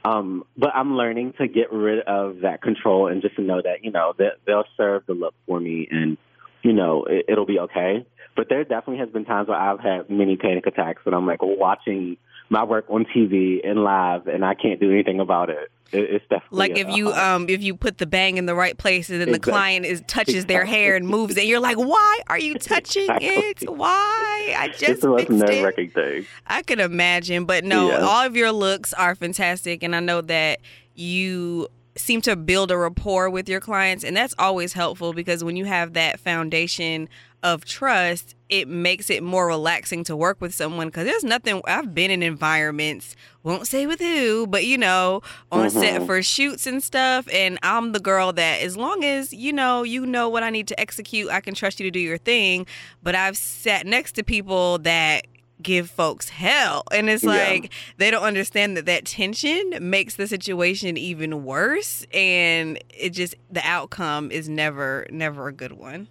Um, 0.05 0.45
but 0.55 0.69
I'm 0.73 0.95
learning 0.95 1.33
to 1.39 1.47
get 1.47 1.71
rid 1.71 1.99
of 1.99 2.41
that 2.41 2.61
control 2.61 3.07
and 3.07 3.21
just 3.21 3.35
to 3.35 3.41
know 3.41 3.61
that, 3.61 3.83
you 3.83 3.91
know, 3.91 4.13
that 4.17 4.37
they'll 4.45 4.63
serve 4.77 5.05
the 5.05 5.13
look 5.13 5.33
for 5.45 5.59
me 5.59 5.87
and, 5.89 6.17
you 6.63 6.71
know, 6.71 7.05
it, 7.05 7.25
it'll 7.27 7.45
be 7.45 7.59
okay. 7.59 8.05
But 8.37 8.49
there 8.49 8.63
definitely 8.63 8.99
has 8.99 9.09
been 9.09 9.25
times 9.25 9.49
where 9.49 9.57
I've 9.57 9.79
had 9.79 10.09
many 10.09 10.37
panic 10.37 10.67
attacks 10.67 11.01
and 11.05 11.13
I'm 11.13 11.25
like 11.25 11.39
watching 11.41 12.17
my 12.49 12.63
work 12.63 12.85
on 12.89 13.05
TV 13.05 13.67
and 13.67 13.83
live, 13.83 14.27
and 14.27 14.45
I 14.45 14.53
can't 14.53 14.79
do 14.79 14.91
anything 14.91 15.19
about 15.19 15.49
it. 15.49 15.69
it's 15.91 16.23
definitely 16.29 16.57
like 16.57 16.77
if 16.77 16.89
you 16.95 17.11
um 17.13 17.49
if 17.49 17.61
you 17.61 17.75
put 17.75 17.97
the 17.97 18.05
bang 18.05 18.37
in 18.37 18.45
the 18.45 18.55
right 18.55 18.77
place 18.77 19.09
and 19.09 19.21
then 19.21 19.29
exactly. 19.29 19.51
the 19.51 19.57
client 19.57 19.85
is 19.85 20.03
touches 20.07 20.35
exactly. 20.35 20.55
their 20.55 20.65
hair 20.65 20.95
and 20.95 21.07
moves 21.07 21.35
it, 21.35 21.45
you're 21.45 21.59
like, 21.59 21.77
why 21.77 22.19
are 22.27 22.39
you 22.39 22.55
touching 22.55 23.03
exactly. 23.09 23.27
it? 23.27 23.69
Why? 23.69 24.55
I 24.57 24.67
just 24.69 24.83
it's 24.83 25.01
the 25.01 25.09
most 25.09 25.29
nerve-wracking 25.29 25.91
thing. 25.91 26.25
I 26.45 26.61
could 26.61 26.79
imagine, 26.79 27.45
but 27.45 27.63
no, 27.63 27.89
yeah. 27.89 27.99
all 27.99 28.25
of 28.25 28.35
your 28.35 28.51
looks 28.51 28.93
are 28.93 29.15
fantastic, 29.15 29.83
and 29.83 29.95
I 29.95 29.99
know 29.99 30.21
that 30.21 30.59
you 30.93 31.67
seem 31.97 32.21
to 32.21 32.35
build 32.35 32.71
a 32.71 32.77
rapport 32.77 33.29
with 33.29 33.49
your 33.49 33.59
clients 33.59 34.03
and 34.03 34.15
that's 34.15 34.35
always 34.37 34.73
helpful 34.73 35.13
because 35.13 35.43
when 35.43 35.55
you 35.55 35.65
have 35.65 35.93
that 35.93 36.19
foundation 36.19 37.09
of 37.43 37.65
trust, 37.65 38.35
it 38.49 38.67
makes 38.67 39.09
it 39.09 39.21
more 39.21 39.47
relaxing 39.47 40.03
to 40.05 40.15
work 40.15 40.41
with 40.41 40.53
someone 40.53 40.87
because 40.87 41.05
there's 41.05 41.23
nothing. 41.23 41.61
I've 41.65 41.93
been 41.93 42.11
in 42.11 42.23
environments, 42.23 43.15
won't 43.43 43.67
say 43.67 43.85
with 43.85 43.99
who, 43.99 44.47
but 44.47 44.65
you 44.65 44.77
know, 44.77 45.21
on 45.51 45.67
mm-hmm. 45.67 45.79
set 45.79 46.05
for 46.05 46.21
shoots 46.23 46.65
and 46.65 46.83
stuff. 46.83 47.27
And 47.31 47.59
I'm 47.61 47.91
the 47.91 47.99
girl 47.99 48.33
that, 48.33 48.61
as 48.61 48.75
long 48.75 49.03
as 49.03 49.33
you 49.33 49.53
know, 49.53 49.83
you 49.83 50.05
know 50.05 50.29
what 50.29 50.43
I 50.43 50.49
need 50.49 50.67
to 50.69 50.79
execute, 50.79 51.29
I 51.29 51.41
can 51.41 51.53
trust 51.53 51.79
you 51.79 51.85
to 51.85 51.91
do 51.91 51.99
your 51.99 52.17
thing. 52.17 52.65
But 53.03 53.15
I've 53.15 53.37
sat 53.37 53.85
next 53.85 54.13
to 54.13 54.23
people 54.23 54.79
that 54.79 55.27
give 55.61 55.89
folks 55.89 56.29
hell 56.29 56.83
and 56.91 57.09
it's 57.09 57.23
like 57.23 57.63
yeah. 57.63 57.69
they 57.97 58.11
don't 58.11 58.21
understand 58.23 58.77
that 58.77 58.85
that 58.85 59.05
tension 59.05 59.73
makes 59.81 60.15
the 60.15 60.27
situation 60.27 60.97
even 60.97 61.43
worse 61.43 62.05
and 62.13 62.77
it 62.89 63.09
just 63.09 63.33
the 63.49 63.61
outcome 63.63 64.29
is 64.29 64.47
never 64.47 65.07
never 65.09 65.47
a 65.47 65.51
good 65.51 65.71
one 65.71 66.07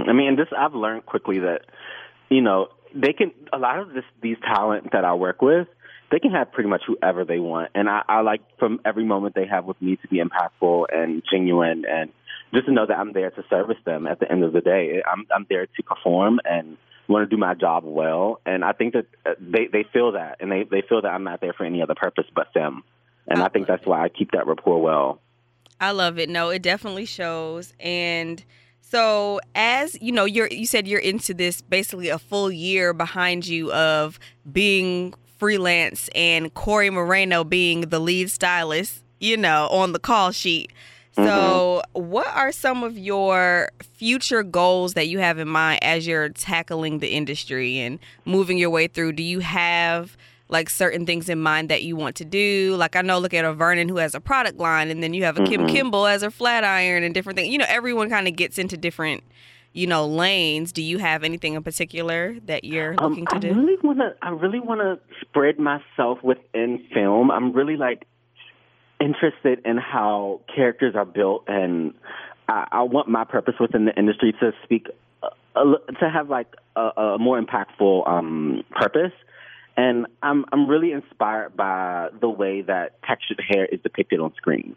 Mm-mm. 0.00 0.08
I 0.08 0.12
mean, 0.12 0.36
this 0.36 0.48
I've 0.56 0.74
learned 0.74 1.06
quickly 1.06 1.40
that 1.40 1.62
you 2.28 2.42
know 2.42 2.68
they 2.94 3.12
can 3.12 3.32
a 3.52 3.58
lot 3.58 3.78
of 3.78 3.92
this 3.92 4.04
these 4.22 4.36
talent 4.44 4.92
that 4.92 5.04
I 5.04 5.14
work 5.14 5.42
with 5.42 5.68
they 6.10 6.18
can 6.18 6.32
have 6.32 6.52
pretty 6.52 6.68
much 6.68 6.82
whoever 6.86 7.24
they 7.24 7.38
want, 7.38 7.70
and 7.74 7.88
I, 7.88 8.02
I 8.08 8.20
like 8.22 8.40
from 8.58 8.80
every 8.84 9.04
moment 9.04 9.34
they 9.34 9.46
have 9.46 9.64
with 9.64 9.80
me 9.80 9.96
to 9.96 10.08
be 10.08 10.20
impactful 10.20 10.86
and 10.92 11.22
genuine, 11.30 11.84
and 11.88 12.10
just 12.52 12.66
to 12.66 12.72
know 12.72 12.86
that 12.86 12.98
I'm 12.98 13.12
there 13.12 13.30
to 13.30 13.44
service 13.48 13.76
them. 13.84 14.06
At 14.06 14.18
the 14.18 14.30
end 14.30 14.42
of 14.42 14.52
the 14.52 14.60
day, 14.60 15.02
I'm 15.06 15.26
I'm 15.34 15.46
there 15.48 15.66
to 15.66 15.82
perform 15.82 16.40
and 16.44 16.76
want 17.08 17.28
to 17.28 17.34
do 17.34 17.38
my 17.38 17.54
job 17.54 17.84
well, 17.84 18.40
and 18.44 18.64
I 18.64 18.72
think 18.72 18.94
that 18.94 19.06
uh, 19.24 19.34
they 19.38 19.68
they 19.72 19.84
feel 19.92 20.12
that, 20.12 20.38
and 20.40 20.50
they 20.50 20.64
they 20.64 20.82
feel 20.82 21.02
that 21.02 21.08
I'm 21.08 21.24
not 21.24 21.40
there 21.40 21.52
for 21.52 21.64
any 21.64 21.80
other 21.80 21.94
purpose 21.94 22.26
but 22.34 22.48
them, 22.54 22.82
and 23.28 23.40
I, 23.40 23.46
I 23.46 23.48
think 23.48 23.68
that's 23.68 23.86
why 23.86 24.02
I 24.02 24.08
keep 24.08 24.32
that 24.32 24.46
rapport 24.46 24.82
well. 24.82 25.20
I 25.80 25.92
love 25.92 26.18
it. 26.18 26.28
No, 26.28 26.50
it 26.50 26.62
definitely 26.62 27.06
shows, 27.06 27.72
and 27.78 28.44
so 28.90 29.40
as 29.54 29.96
you 30.00 30.10
know, 30.12 30.24
you're 30.24 30.48
you 30.48 30.66
said 30.66 30.88
you're 30.88 31.00
into 31.00 31.32
this 31.32 31.60
basically 31.60 32.08
a 32.08 32.18
full 32.18 32.50
year 32.50 32.92
behind 32.92 33.46
you 33.46 33.72
of 33.72 34.18
being 34.50 35.14
freelance 35.38 36.10
and 36.14 36.52
Coree 36.54 36.92
Moreno 36.92 37.44
being 37.44 37.82
the 37.82 38.00
lead 38.00 38.30
stylist, 38.30 39.02
you 39.20 39.36
know, 39.36 39.68
on 39.68 39.92
the 39.92 39.98
call 39.98 40.32
sheet. 40.32 40.72
So, 41.14 41.22
mm-hmm. 41.22 42.08
what 42.10 42.28
are 42.28 42.52
some 42.52 42.84
of 42.84 42.96
your 42.96 43.70
future 43.80 44.42
goals 44.42 44.94
that 44.94 45.08
you 45.08 45.18
have 45.18 45.38
in 45.38 45.48
mind 45.48 45.82
as 45.82 46.06
you're 46.06 46.28
tackling 46.28 46.98
the 46.98 47.08
industry 47.08 47.78
and 47.78 47.98
moving 48.24 48.58
your 48.58 48.70
way 48.70 48.86
through? 48.86 49.12
Do 49.12 49.22
you 49.22 49.40
have 49.40 50.16
like 50.50 50.68
certain 50.68 51.06
things 51.06 51.28
in 51.28 51.40
mind 51.40 51.68
that 51.68 51.82
you 51.82 51.96
want 51.96 52.16
to 52.16 52.24
do. 52.24 52.74
Like 52.76 52.96
I 52.96 53.02
know, 53.02 53.18
look 53.18 53.34
at 53.34 53.44
a 53.44 53.52
Vernon 53.52 53.88
who 53.88 53.96
has 53.98 54.14
a 54.14 54.20
product 54.20 54.58
line, 54.58 54.90
and 54.90 55.02
then 55.02 55.14
you 55.14 55.24
have 55.24 55.38
a 55.38 55.44
Kim 55.44 55.62
mm-hmm. 55.62 55.74
Kimble 55.74 56.06
as 56.06 56.22
a 56.22 56.30
flat 56.30 56.64
iron 56.64 57.02
and 57.02 57.14
different 57.14 57.38
things. 57.38 57.50
You 57.50 57.58
know, 57.58 57.66
everyone 57.68 58.10
kind 58.10 58.26
of 58.28 58.36
gets 58.36 58.58
into 58.58 58.76
different, 58.76 59.22
you 59.72 59.86
know, 59.86 60.06
lanes. 60.06 60.72
Do 60.72 60.82
you 60.82 60.98
have 60.98 61.24
anything 61.24 61.54
in 61.54 61.62
particular 61.62 62.36
that 62.46 62.64
you're 62.64 62.94
um, 62.98 63.10
looking 63.10 63.26
to 63.26 63.36
I 63.36 63.38
do? 63.38 63.54
Really 63.54 63.76
wanna, 63.82 64.14
I 64.22 64.30
really 64.30 64.60
want 64.60 64.80
to 64.80 64.98
spread 65.20 65.58
myself 65.58 66.18
within 66.22 66.84
film. 66.92 67.30
I'm 67.30 67.52
really 67.52 67.76
like 67.76 68.06
interested 69.00 69.62
in 69.64 69.78
how 69.78 70.40
characters 70.54 70.94
are 70.96 71.06
built, 71.06 71.44
and 71.46 71.94
I, 72.48 72.66
I 72.72 72.82
want 72.82 73.08
my 73.08 73.24
purpose 73.24 73.54
within 73.60 73.84
the 73.84 73.96
industry 73.96 74.34
to 74.40 74.52
speak. 74.64 74.88
Uh, 75.56 75.74
to 75.98 76.08
have 76.08 76.30
like 76.30 76.46
a, 76.76 76.80
a 76.96 77.18
more 77.18 77.40
impactful 77.40 78.08
um, 78.08 78.62
purpose 78.70 79.10
and 79.80 80.06
I'm 80.22 80.44
I'm 80.52 80.68
really 80.68 80.92
inspired 80.92 81.56
by 81.56 82.08
the 82.20 82.28
way 82.28 82.60
that 82.62 83.02
textured 83.02 83.40
hair 83.48 83.64
is 83.64 83.80
depicted 83.80 84.20
on 84.20 84.34
screen. 84.36 84.76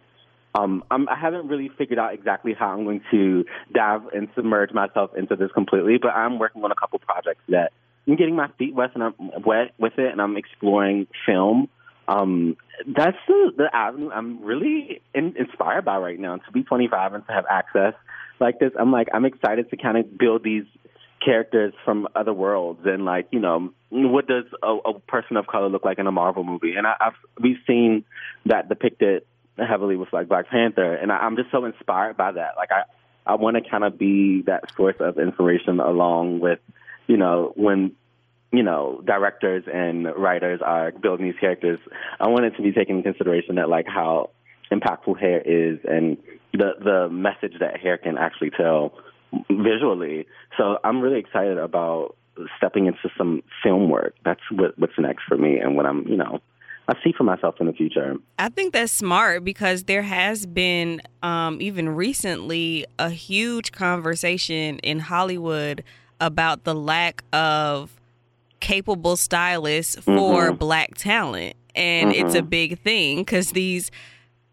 Um, 0.56 0.84
I'm, 0.90 1.10
I 1.10 1.16
haven't 1.20 1.48
really 1.48 1.70
figured 1.78 2.00
out 2.00 2.14
exactly 2.14 2.54
how 2.58 2.70
I'm 2.70 2.86
going 2.86 3.02
to 3.12 3.44
dive 3.74 4.02
and 4.14 4.30
submerge 4.36 4.72
myself 4.72 5.12
into 5.18 5.36
this 5.36 5.52
completely, 5.52 5.98
but 6.00 6.10
I'm 6.10 6.38
working 6.40 6.64
on 6.64 6.72
a 6.72 6.76
couple 6.76 7.00
projects 7.00 7.42
that 7.50 7.74
I'm 8.08 8.16
getting 8.16 8.36
my 8.36 8.48
feet 8.60 8.76
wet 8.76 8.92
and 8.94 9.04
I'm 9.04 9.16
wet 9.44 9.74
with 9.78 9.94
it, 9.98 10.12
and 10.12 10.22
I'm 10.22 10.38
exploring 10.38 11.08
film. 11.26 11.70
Um, 12.08 12.56
that's 12.86 13.18
the, 13.28 13.52
the 13.58 13.76
avenue 13.76 14.10
I'm 14.10 14.44
really 14.44 15.02
in, 15.14 15.36
inspired 15.38 15.84
by 15.84 15.98
right 15.98 16.20
now. 16.20 16.38
To 16.38 16.52
be 16.54 16.64
25 16.64 17.14
and 17.14 17.28
to 17.28 17.34
have 17.34 17.46
access 17.50 17.94
like 18.40 18.60
this, 18.60 18.72
I'm 18.80 18.92
like 18.92 19.10
I'm 19.14 19.26
excited 19.26 19.70
to 19.72 19.76
kind 19.76 19.98
of 19.98 20.18
build 20.18 20.44
these 20.44 20.66
characters 21.24 21.74
from 21.84 22.08
other 22.16 22.34
worlds 22.34 22.82
and 22.86 23.06
like 23.06 23.28
you 23.32 23.40
know 23.40 23.72
what 23.94 24.28
does 24.28 24.46
a, 24.64 24.76
a 24.90 25.00
person 25.00 25.38
of 25.38 25.46
color 25.48 25.70
look 25.70 25.86
like 25.86 26.00
in 26.00 26.08
a 26.08 26.12
Marvel 26.12 26.44
movie? 26.44 26.74
And 26.76 26.88
I, 26.88 26.96
I've 27.00 27.14
we've 27.40 27.60
seen 27.68 28.06
that 28.46 28.68
depicted 28.68 29.24
heavily 29.58 29.96
with 29.96 30.12
like 30.12 30.28
Black 30.28 30.48
Panther, 30.50 30.96
and 30.96 31.12
I, 31.12 31.18
I'm 31.18 31.36
just 31.36 31.52
so 31.52 31.66
inspired 31.66 32.18
by 32.18 32.32
that. 32.32 32.56
Like 32.58 32.72
I 32.72 32.84
I 33.26 33.36
want 33.36 33.56
to 33.58 33.70
kind 33.70 33.84
of 33.84 33.98
be 33.98 34.42
that 34.48 34.64
source 34.76 34.96
of 35.00 35.20
inspiration 35.20 35.80
along 35.80 36.40
with 36.40 36.60
you 37.08 37.18
know 37.18 37.54
when 37.56 37.94
you 38.52 38.64
know 38.64 39.02
directors 39.06 39.64
and 39.72 40.06
writers 40.18 40.60
are 40.66 40.92
building 40.92 41.28
these 41.28 41.40
characters. 41.40 41.80
I 42.20 42.28
want 42.30 42.46
it 42.46 42.56
to 42.58 42.64
be 42.64 42.72
taken 42.72 42.98
into 42.98 43.10
consideration 43.12 43.56
that 43.56 43.70
like 43.70 43.86
how 43.88 44.32
impactful 44.72 45.20
hair 45.20 45.40
is 45.40 45.80
and 45.88 46.18
the 46.52 46.72
the 46.84 47.10
message 47.10 47.60
that 47.60 47.80
hair 47.80 47.98
can 48.00 48.18
actually 48.18 48.50
tell 48.50 48.94
visually. 49.50 50.26
So 50.58 50.78
I'm 50.84 51.00
really 51.02 51.20
excited 51.20 51.58
about 51.58 52.16
stepping 52.58 52.88
into 52.88 53.10
some 53.18 53.44
film 53.62 53.90
work. 53.90 54.16
That's 54.26 54.42
what, 54.52 54.78
what's 54.78 54.98
next 54.98 55.24
for 55.28 55.38
me, 55.38 55.60
and 55.60 55.76
what 55.76 55.86
I'm, 55.86 56.08
you 56.08 56.18
know, 56.18 56.40
I 56.88 56.96
see 57.04 57.14
for 57.18 57.24
myself 57.24 57.56
in 57.60 57.68
the 57.68 57.74
future. 57.74 58.16
I 58.38 58.50
think 58.50 58.74
that's 58.74 58.92
smart 58.92 59.44
because 59.44 59.86
there 59.86 60.02
has 60.02 60.46
been, 60.46 61.02
um, 61.22 61.62
even 61.62 61.90
recently, 61.90 62.86
a 63.00 63.10
huge 63.10 63.72
conversation 63.72 64.80
in 64.80 65.00
Hollywood 65.00 65.84
about 66.20 66.64
the 66.66 66.76
lack 66.76 67.24
of 67.32 67.92
capable 68.60 69.16
stylists 69.16 69.96
for 69.96 70.50
mm-hmm. 70.50 70.56
black 70.58 70.96
talent. 70.96 71.56
And 71.76 72.12
mm-hmm. 72.12 72.26
it's 72.26 72.36
a 72.36 72.40
mm-hmm. 72.40 72.50
big 72.50 72.80
thing 72.80 73.18
because 73.20 73.52
these 73.52 73.90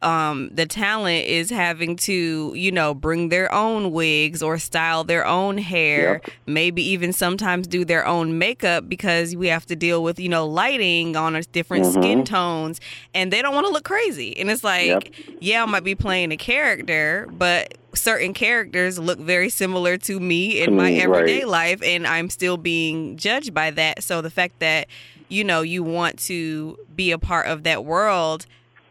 um, 0.02 0.48
the 0.54 0.64
talent 0.64 1.26
is 1.26 1.50
having 1.50 1.94
to, 1.96 2.54
you 2.56 2.72
know, 2.72 2.94
bring 2.94 3.28
their 3.28 3.52
own 3.52 3.92
wigs 3.92 4.42
or 4.42 4.58
style 4.58 5.04
their 5.04 5.26
own 5.26 5.58
hair, 5.58 6.22
yep. 6.24 6.34
maybe 6.46 6.82
even 6.82 7.12
sometimes 7.12 7.66
do 7.66 7.84
their 7.84 8.06
own 8.06 8.38
makeup 8.38 8.88
because 8.88 9.36
we 9.36 9.48
have 9.48 9.66
to 9.66 9.76
deal 9.76 10.02
with, 10.02 10.18
you 10.18 10.30
know, 10.30 10.46
lighting 10.46 11.16
on 11.16 11.40
different 11.52 11.84
mm-hmm. 11.84 12.00
skin 12.00 12.24
tones 12.24 12.80
and 13.12 13.30
they 13.30 13.42
don't 13.42 13.54
want 13.54 13.66
to 13.66 13.72
look 13.72 13.84
crazy. 13.84 14.38
And 14.38 14.50
it's 14.50 14.64
like, 14.64 14.86
yep. 14.86 15.36
yeah, 15.40 15.62
I 15.62 15.66
might 15.66 15.84
be 15.84 15.94
playing 15.94 16.32
a 16.32 16.36
character, 16.38 17.28
but 17.32 17.74
certain 17.92 18.32
characters 18.32 18.98
look 18.98 19.18
very 19.18 19.50
similar 19.50 19.98
to 19.98 20.18
me 20.18 20.62
in 20.62 20.76
my 20.76 20.92
everyday 20.92 21.40
right. 21.40 21.48
life 21.48 21.82
and 21.82 22.06
I'm 22.06 22.30
still 22.30 22.56
being 22.56 23.18
judged 23.18 23.52
by 23.52 23.70
that. 23.72 24.02
So 24.02 24.22
the 24.22 24.30
fact 24.30 24.60
that, 24.60 24.86
you 25.28 25.44
know, 25.44 25.60
you 25.60 25.82
want 25.82 26.18
to 26.20 26.78
be 26.96 27.10
a 27.10 27.18
part 27.18 27.48
of 27.48 27.64
that 27.64 27.84
world, 27.84 28.46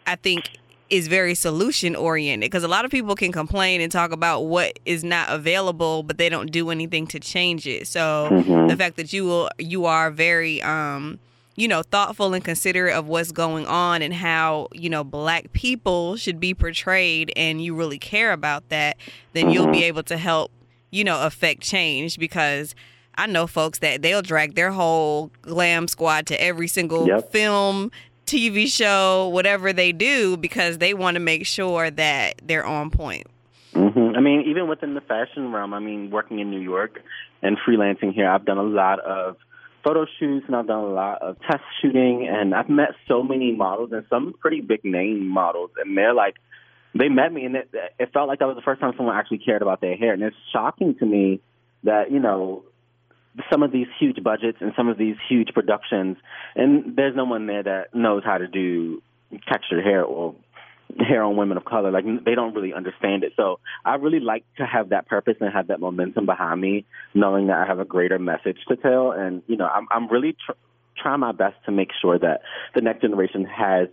I 0.06 0.16
think 0.16 0.59
is 0.90 1.08
very 1.08 1.36
solution 1.36 1.96
oriented 1.96 2.50
because 2.50 2.64
a 2.64 2.68
lot 2.68 2.86
of 2.86 2.92
people 2.92 3.16
can 3.16 3.32
complain 3.32 3.82
and 3.82 3.92
talk 3.92 4.12
about 4.12 4.42
what 4.42 4.80
is 4.86 5.04
not 5.04 5.30
available 5.30 6.04
but 6.04 6.18
they 6.18 6.30
don't 6.30 6.52
do 6.52 6.70
anything 6.70 7.06
to 7.06 7.20
change 7.20 7.68
it 7.68 7.88
so 7.88 8.28
mm-hmm. 8.32 8.68
the 8.68 8.76
fact 8.76 8.96
that 8.96 9.14
you 9.14 9.26
will 9.26 9.50
you 9.60 9.86
are 9.86 10.10
very 10.10 10.62
um 10.64 11.20
you 11.56 11.68
know 11.68 11.84
thoughtful 11.84 12.34
and 12.34 12.44
considerate 12.44 12.96
of 12.96 13.08
what's 13.08 13.32
going 13.32 13.66
on 13.68 14.02
and 14.02 14.14
how 14.14 14.68
you 14.72 14.90
know 14.90 15.04
black 15.04 15.52
people 15.54 16.16
should 16.16 16.40
be 16.40 16.54
portrayed 16.54 17.32
and 17.36 17.64
you 17.64 17.76
really 17.76 18.00
care 18.00 18.32
about 18.32 18.68
that 18.70 18.98
then 19.34 19.46
mm-hmm. 19.46 19.54
you'll 19.54 19.72
be 19.72 19.84
able 19.84 20.04
to 20.04 20.18
help 20.18 20.52
you 20.92 21.04
know 21.04 21.24
affect 21.24 21.62
change 21.62 22.18
because 22.18 22.74
I 23.20 23.26
know 23.26 23.48
folks 23.48 23.80
that 23.80 24.02
they'll 24.02 24.22
drag 24.22 24.56
their 24.56 24.72
whole 24.72 25.30
glam 25.42 25.90
squad 25.90 26.26
to 26.28 26.42
every 26.42 26.70
single 26.70 27.06
Yep. 27.06 27.34
film, 27.34 27.92
TV 28.30 28.68
show, 28.68 29.30
whatever 29.30 29.74
they 29.74 29.92
do 29.92 30.38
because 30.38 30.78
they 30.78 30.94
want 30.94 31.16
to 31.16 31.20
make 31.20 31.46
sure 31.46 31.90
that 31.90 32.42
they're 32.44 32.66
on 32.66 32.92
point. 32.92 33.26
hmm 33.74 34.12
I 34.16 34.22
mean, 34.22 34.44
even 34.48 34.68
within 34.68 34.94
the 34.94 35.02
fashion 35.02 35.52
realm, 35.52 35.74
I 35.74 35.80
mean, 35.80 36.12
working 36.12 36.40
in 36.40 36.52
New 36.52 36.60
York 36.60 37.02
and 37.42 37.58
freelancing 37.68 38.14
here, 38.14 38.30
I've 38.30 38.46
done 38.46 38.58
a 38.58 38.64
lot 38.64 39.00
of 39.00 39.38
photo 39.84 40.06
shoots 40.20 40.46
and 40.48 40.56
I've 40.56 40.68
done 40.68 40.84
a 40.84 40.88
lot 40.88 41.22
of 41.22 41.38
test 41.42 41.64
shooting 41.82 42.28
and 42.30 42.54
I've 42.54 42.70
met 42.70 42.90
so 43.08 43.24
many 43.24 43.54
models 43.54 43.92
and 43.94 44.06
some 44.10 44.34
pretty 44.40 44.62
big 44.62 44.84
name 44.84 45.28
models 45.28 45.72
and 45.82 45.98
they're 45.98 46.14
like, 46.14 46.36
they 46.94 47.10
met 47.10 47.32
me 47.32 47.46
and 47.46 47.56
it, 47.56 47.70
it 48.00 48.12
felt 48.14 48.28
like 48.28 48.40
that 48.40 48.48
was 48.48 48.56
the 48.56 48.62
first 48.62 48.82
time 48.82 48.94
someone 48.98 49.16
actually 49.16 49.40
cared 49.40 49.62
about 49.62 49.82
their 49.82 49.96
hair. 49.96 50.14
And 50.14 50.22
it's 50.22 50.36
shocking 50.52 50.96
to 51.00 51.06
me 51.06 51.40
that, 51.84 52.12
you 52.12 52.20
know, 52.20 52.64
some 53.52 53.64
of 53.64 53.72
these 53.72 53.88
huge 54.00 54.22
budgets 54.24 54.58
and 54.62 54.74
some 54.76 54.88
of 54.88 54.98
these 54.98 55.16
huge 55.28 55.50
productions, 55.54 56.18
and 56.56 56.96
there's 56.96 57.16
no 57.16 57.26
one 57.26 57.48
there 57.48 57.64
that 57.64 57.96
knows 57.96 58.24
how 58.26 58.38
to 58.38 58.48
do 58.48 59.02
textured 59.48 59.84
hair 59.84 60.04
or 60.04 60.36
hair 60.98 61.24
on 61.24 61.36
women 61.36 61.58
of 61.58 61.66
color. 61.66 61.92
Like 61.92 62.06
they 62.26 62.36
don't 62.36 62.54
really 62.54 62.74
understand 62.74 63.24
it. 63.24 63.34
So 63.36 63.60
I 63.86 63.96
really 63.96 64.20
like 64.20 64.44
to 64.58 64.66
have 64.66 64.90
that 64.90 65.08
purpose 65.08 65.36
and 65.40 65.52
have 65.54 65.68
that 65.68 65.80
momentum 65.80 66.26
behind 66.26 66.60
me, 66.60 66.86
knowing 67.14 67.48
that 67.48 67.58
I 67.58 67.66
have 67.66 67.80
a 67.80 67.86
greater 67.86 68.20
message 68.20 68.58
to 68.68 68.76
tell. 68.76 69.12
And 69.12 69.44
you 69.48 69.58
know, 69.58 69.68
I'm 69.68 69.88
I'm 69.92 70.08
really 70.08 70.34
tr- 70.34 70.54
trying 70.98 71.20
my 71.20 71.32
best 71.32 71.56
to 71.66 71.72
make 71.72 71.90
sure 72.02 72.18
that 72.18 72.42
the 72.76 72.82
next 72.82 73.02
generation 73.02 73.46
has. 73.46 73.88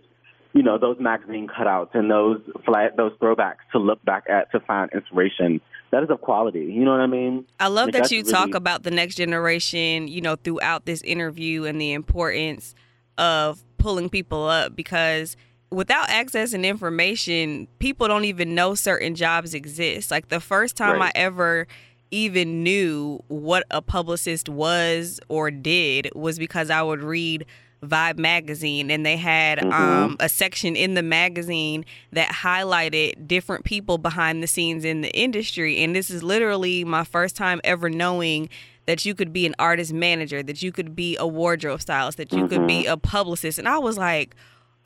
You 0.53 0.63
know 0.63 0.79
those 0.79 0.97
magazine 0.99 1.47
cutouts 1.47 1.93
and 1.93 2.09
those 2.09 2.41
flat, 2.65 2.97
those 2.97 3.11
throwbacks 3.21 3.67
to 3.73 3.77
look 3.77 4.03
back 4.03 4.23
at 4.27 4.51
to 4.53 4.59
find 4.61 4.89
inspiration. 4.91 5.61
That 5.91 6.03
is 6.03 6.09
of 6.09 6.21
quality. 6.21 6.65
You 6.65 6.83
know 6.83 6.91
what 6.91 6.99
I 6.99 7.07
mean? 7.07 7.45
I 7.59 7.67
love 7.67 7.87
Like, 7.87 7.93
that 8.03 8.11
you 8.11 8.19
really- 8.21 8.31
talk 8.31 8.53
about 8.55 8.83
the 8.83 8.91
next 8.91 9.15
generation, 9.15 10.07
you 10.07 10.21
know, 10.21 10.35
throughout 10.35 10.85
this 10.85 11.01
interview 11.03 11.63
and 11.63 11.79
the 11.79 11.93
importance 11.93 12.75
of 13.17 13.63
pulling 13.77 14.09
people 14.09 14.45
up 14.45 14.75
because 14.75 15.37
without 15.71 16.09
access 16.09 16.53
and 16.53 16.65
information, 16.65 17.67
people 17.79 18.07
don't 18.07 18.25
even 18.25 18.53
know 18.55 18.75
certain 18.75 19.15
jobs 19.15 19.53
exist. 19.53 20.11
Like 20.11 20.29
the 20.29 20.39
first 20.39 20.75
time 20.75 20.99
Right. 20.99 21.11
I 21.15 21.19
ever 21.19 21.67
even 22.11 22.63
knew 22.63 23.21
what 23.27 23.63
a 23.71 23.81
publicist 23.81 24.47
was 24.49 25.19
or 25.29 25.51
did 25.51 26.09
was 26.15 26.37
because 26.39 26.69
I 26.69 26.81
would 26.81 27.01
read 27.01 27.45
Vibe 27.83 28.17
magazine 28.17 28.89
and 28.89 29.05
they 29.05 29.17
had 29.17 29.59
Mhm. 29.59 29.71
um, 29.71 30.17
a 30.19 30.27
section 30.27 30.75
in 30.75 30.95
the 30.95 31.03
magazine 31.03 31.85
that 32.11 32.29
highlighted 32.29 33.27
different 33.27 33.65
people 33.65 33.97
behind 33.99 34.41
the 34.41 34.47
scenes 34.47 34.83
in 34.83 35.01
the 35.01 35.11
industry 35.15 35.77
and 35.83 35.95
this 35.95 36.09
is 36.09 36.23
literally 36.23 36.83
my 36.83 37.03
first 37.03 37.35
time 37.35 37.61
ever 37.63 37.89
knowing 37.89 38.49
that 38.87 39.05
you 39.05 39.13
could 39.13 39.31
be 39.31 39.45
an 39.45 39.53
artist 39.59 39.93
manager 39.93 40.41
that 40.41 40.63
you 40.63 40.71
could 40.71 40.95
be 40.95 41.15
a 41.17 41.27
wardrobe 41.27 41.79
stylist 41.81 42.17
that 42.17 42.33
you 42.33 42.47
could 42.47 42.65
be 42.65 42.87
a 42.87 42.97
publicist 42.97 43.59
and 43.59 43.67
I 43.67 43.77
was 43.77 43.95
like 43.97 44.35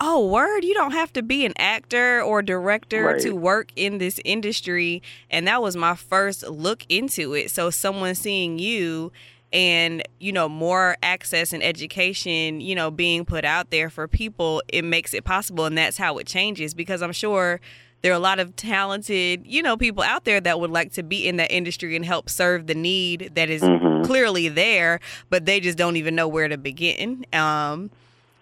oh 0.01 0.27
word 0.27 0.65
you 0.65 0.73
don't 0.73 0.91
have 0.91 1.13
to 1.13 1.21
be 1.21 1.45
an 1.45 1.53
actor 1.57 2.21
or 2.21 2.41
director 2.41 3.05
Right. 3.05 3.21
to 3.21 3.31
work 3.35 3.71
in 3.77 3.99
this 3.99 4.19
industry 4.25 5.01
and 5.29 5.47
that 5.47 5.61
was 5.61 5.77
my 5.77 5.95
first 5.95 6.45
look 6.49 6.83
into 6.89 7.33
it 7.35 7.51
so 7.51 7.69
someone 7.69 8.15
seeing 8.15 8.59
you 8.59 9.13
and 9.53 10.01
you 10.19 10.31
know 10.31 10.47
more 10.47 10.95
access 11.03 11.51
and 11.53 11.61
education 11.61 12.61
you 12.61 12.73
know 12.75 12.89
being 12.89 13.25
put 13.25 13.43
out 13.43 13.69
there 13.69 13.89
for 13.89 14.07
people 14.07 14.61
it 14.69 14.83
makes 14.83 15.13
it 15.13 15.23
possible 15.23 15.65
and 15.65 15.77
that's 15.77 15.97
how 15.97 16.17
it 16.17 16.25
changes 16.27 16.73
because 16.73 17.01
i'm 17.01 17.11
sure 17.11 17.59
there 18.01 18.11
are 18.11 18.15
a 18.15 18.19
lot 18.19 18.39
of 18.39 18.55
talented 18.55 19.45
you 19.45 19.61
know 19.61 19.75
people 19.75 20.03
out 20.03 20.23
there 20.23 20.39
that 20.39 20.59
would 20.59 20.71
like 20.71 20.91
to 20.93 21.03
be 21.03 21.27
in 21.27 21.35
that 21.37 21.51
industry 21.51 21.95
and 21.95 22.05
help 22.05 22.29
serve 22.29 22.67
the 22.67 22.75
need 22.75 23.31
that 23.35 23.49
is 23.49 23.61
Mhm. 23.61 24.05
clearly 24.05 24.47
there 24.47 24.99
but 25.29 25.45
they 25.45 25.59
just 25.59 25.77
don't 25.77 25.97
even 25.97 26.15
know 26.15 26.27
where 26.27 26.47
to 26.47 26.57
begin 26.57 27.25
um 27.33 27.91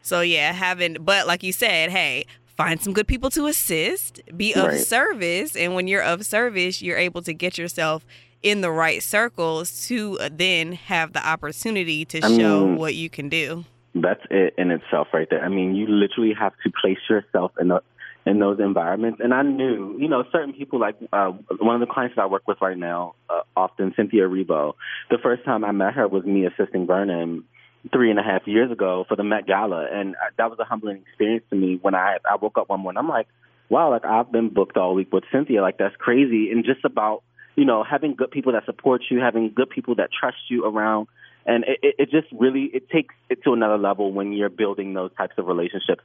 so 0.04 0.22
yeah 0.22 0.54
having 0.54 0.96
but 1.02 1.26
like 1.28 1.42
you 1.44 1.52
said 1.52 1.90
hey 1.90 2.26
find 2.46 2.82
some 2.82 2.94
good 2.94 3.08
people 3.08 3.30
to 3.32 3.48
assist 3.48 4.22
be 4.38 4.54
of 4.54 4.68
Right. 4.68 4.80
service 4.86 5.56
and 5.56 5.74
when 5.76 5.88
you're 5.88 6.04
of 6.04 6.26
service 6.26 6.82
you're 6.82 6.98
able 6.98 7.22
to 7.24 7.34
get 7.34 7.58
yourself 7.58 8.06
in 8.42 8.62
the 8.62 8.72
right 8.72 9.04
circles 9.04 9.88
to 9.88 10.18
uh, 10.20 10.30
then 10.32 10.74
have 10.74 11.14
the 11.14 11.26
opportunity 11.28 12.06
to 12.06 12.20
I 12.24 12.28
show 12.38 12.66
mean- 12.66 12.78
what 12.78 12.96
you 12.96 13.10
can 13.10 13.30
do 13.30 13.66
That's 13.96 14.22
it 14.30 14.54
in 14.58 14.72
itself, 14.72 15.08
right 15.14 15.28
there. 15.30 15.44
I 15.44 15.50
mean, 15.50 15.76
you 15.76 15.88
literally 15.88 16.34
have 16.40 16.54
to 16.64 16.72
place 16.82 17.00
yourself 17.10 17.52
in 17.60 17.70
the 17.70 17.82
in 18.26 18.38
those 18.40 18.60
environments. 18.60 19.20
And 19.24 19.34
I 19.34 19.42
knew, 19.42 19.96
you 19.98 20.08
know, 20.08 20.24
certain 20.32 20.54
people 20.54 20.80
like 20.80 20.96
uh, 21.12 21.32
one 21.60 21.76
of 21.76 21.80
the 21.88 21.92
clients 21.92 22.16
that 22.16 22.22
I 22.24 22.26
work 22.28 22.48
with 22.48 22.58
right 22.62 22.78
now, 22.78 23.16
uh, 23.30 23.42
often 23.56 23.94
Cynthia 23.96 24.24
Erivo. 24.28 24.74
The 25.10 25.18
first 25.24 25.44
time 25.46 25.66
I 25.66 25.72
met 25.72 25.94
her 25.96 26.08
was 26.08 26.26
me 26.26 26.46
assisting 26.46 26.86
Vernon 26.86 27.46
three 27.94 28.10
and 28.12 28.20
a 28.20 28.24
half 28.24 28.46
years 28.46 28.72
ago 28.72 29.06
for 29.08 29.16
the 29.16 29.24
Met 29.24 29.48
Gala, 29.48 29.88
and 29.92 30.16
uh, 30.16 30.30
that 30.38 30.50
was 30.50 30.60
a 30.60 30.66
humbling 30.66 30.98
experience 31.08 31.46
to 31.50 31.56
me. 31.56 31.80
When 31.82 31.96
I 31.96 32.18
I 32.30 32.36
woke 32.36 32.58
up 32.58 32.70
one 32.70 32.82
morning, 32.82 33.00
I'm 33.00 33.08
like, 33.10 33.28
wow, 33.70 33.90
like 33.90 34.06
I've 34.06 34.32
been 34.32 34.50
booked 34.50 34.78
all 34.78 34.94
week 34.94 35.12
with 35.12 35.24
Cynthia. 35.32 35.62
Like 35.62 35.78
that's 35.78 35.96
crazy. 35.96 36.52
And 36.52 36.64
just 36.64 36.86
about 36.86 37.24
you 37.60 37.66
know 37.66 37.84
having 37.84 38.16
good 38.16 38.32
people 38.32 38.54
that 38.54 38.66
support 38.66 39.02
you, 39.12 39.20
having 39.20 39.52
good 39.54 39.70
people 39.70 39.96
that 39.96 40.10
trust 40.18 40.38
you 40.50 40.66
around 40.66 41.08
and 41.46 41.66
it, 41.66 41.96
it, 41.98 42.12
just 42.12 42.28
really 42.32 42.70
it 42.74 42.90
takes 42.90 43.16
it 43.30 43.44
to 43.44 43.54
another 43.54 43.78
level 43.78 44.14
when 44.14 44.32
you're 44.34 44.50
building 44.50 44.94
those 44.94 45.12
types 45.18 45.34
of 45.38 45.48
relationships 45.48 46.04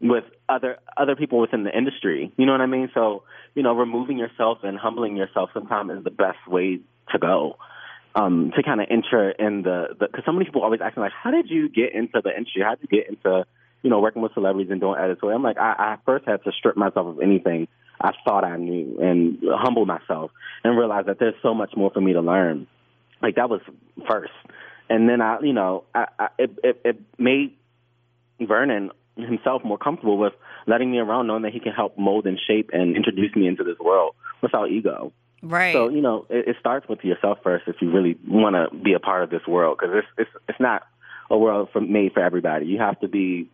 with 0.00 0.24
other 0.48 0.78
other 0.96 1.16
people 1.16 1.38
within 1.40 1.62
the 1.64 1.76
industry. 1.76 2.32
You 2.36 2.46
know 2.46 2.52
what 2.52 2.60
I 2.60 2.66
mean? 2.66 2.90
So 2.92 3.22
you 3.54 3.62
know, 3.62 3.74
removing 3.74 4.18
yourself 4.18 4.58
and 4.62 4.76
humbling 4.76 5.16
yourself 5.16 5.50
sometimes 5.54 5.92
is 5.92 6.04
the 6.04 6.10
best 6.10 6.46
way 6.46 6.80
to 7.12 7.18
go. 7.18 7.56
Um, 8.14 8.52
to 8.54 8.62
kind 8.62 8.78
of 8.78 8.88
enter 8.90 9.30
in 9.30 9.62
the 9.62 9.96
because 9.98 10.24
so 10.26 10.32
many 10.32 10.44
people 10.44 10.62
always 10.62 10.82
ask 10.84 10.98
me 10.98 11.02
like, 11.04 11.12
how 11.12 11.30
did 11.30 11.48
you 11.48 11.70
get 11.70 11.94
into 11.94 12.20
the 12.22 12.36
industry? 12.36 12.60
How 12.62 12.74
did 12.74 12.88
you 12.90 12.98
get 12.98 13.08
into 13.08 13.46
you 13.82 13.88
know 13.88 14.00
working 14.00 14.20
with 14.20 14.34
celebrities 14.34 14.70
and 14.70 14.82
doing 14.82 14.98
editorial? 14.98 15.36
I'm 15.36 15.42
like, 15.42 15.56
I, 15.56 15.72
I 15.78 15.96
first 16.04 16.26
had 16.26 16.44
to 16.44 16.52
strip 16.52 16.76
myself 16.76 17.06
of 17.06 17.20
anything 17.20 17.68
I 18.02 18.12
thought 18.24 18.44
I 18.44 18.56
knew 18.56 18.98
and 19.00 19.38
humble 19.50 19.86
myself 19.86 20.30
and 20.64 20.76
realize 20.76 21.06
that 21.06 21.18
there's 21.18 21.34
so 21.42 21.54
much 21.54 21.72
more 21.76 21.90
for 21.90 22.00
me 22.00 22.12
to 22.12 22.20
learn. 22.20 22.66
Like 23.22 23.36
that 23.36 23.48
was 23.48 23.60
first, 24.08 24.32
and 24.90 25.08
then 25.08 25.20
I, 25.20 25.38
you 25.40 25.52
know, 25.52 25.84
I, 25.94 26.06
I 26.18 26.28
it, 26.38 26.50
it 26.64 26.80
it 26.84 27.00
made 27.18 27.56
Vernon 28.40 28.90
himself 29.16 29.62
more 29.64 29.78
comfortable 29.78 30.18
with 30.18 30.32
letting 30.66 30.90
me 30.90 30.98
around, 30.98 31.28
knowing 31.28 31.42
that 31.42 31.52
he 31.52 31.60
can 31.60 31.72
help 31.72 31.96
mold 31.96 32.26
and 32.26 32.38
shape 32.48 32.70
and 32.72 32.96
introduce 32.96 33.34
me 33.36 33.46
into 33.46 33.62
this 33.62 33.78
world 33.78 34.14
without 34.42 34.70
ego. 34.70 35.12
right 35.42 35.72
So 35.72 35.88
you 35.88 36.00
know, 36.00 36.26
it, 36.28 36.48
it 36.48 36.56
starts 36.58 36.88
with 36.88 37.04
yourself 37.04 37.38
first 37.44 37.68
if 37.68 37.76
you 37.80 37.92
really 37.92 38.18
want 38.26 38.56
to 38.56 38.76
be 38.76 38.94
a 38.94 39.00
part 39.00 39.22
of 39.22 39.30
this 39.30 39.46
world, 39.46 39.78
because 39.78 39.94
it's 39.98 40.08
it's 40.18 40.44
it's 40.48 40.60
not 40.60 40.82
a 41.30 41.38
world 41.38 41.68
for, 41.72 41.80
made 41.80 42.12
for 42.12 42.20
everybody. 42.20 42.66
You 42.66 42.78
have 42.78 42.98
to 43.00 43.08
be 43.08 43.48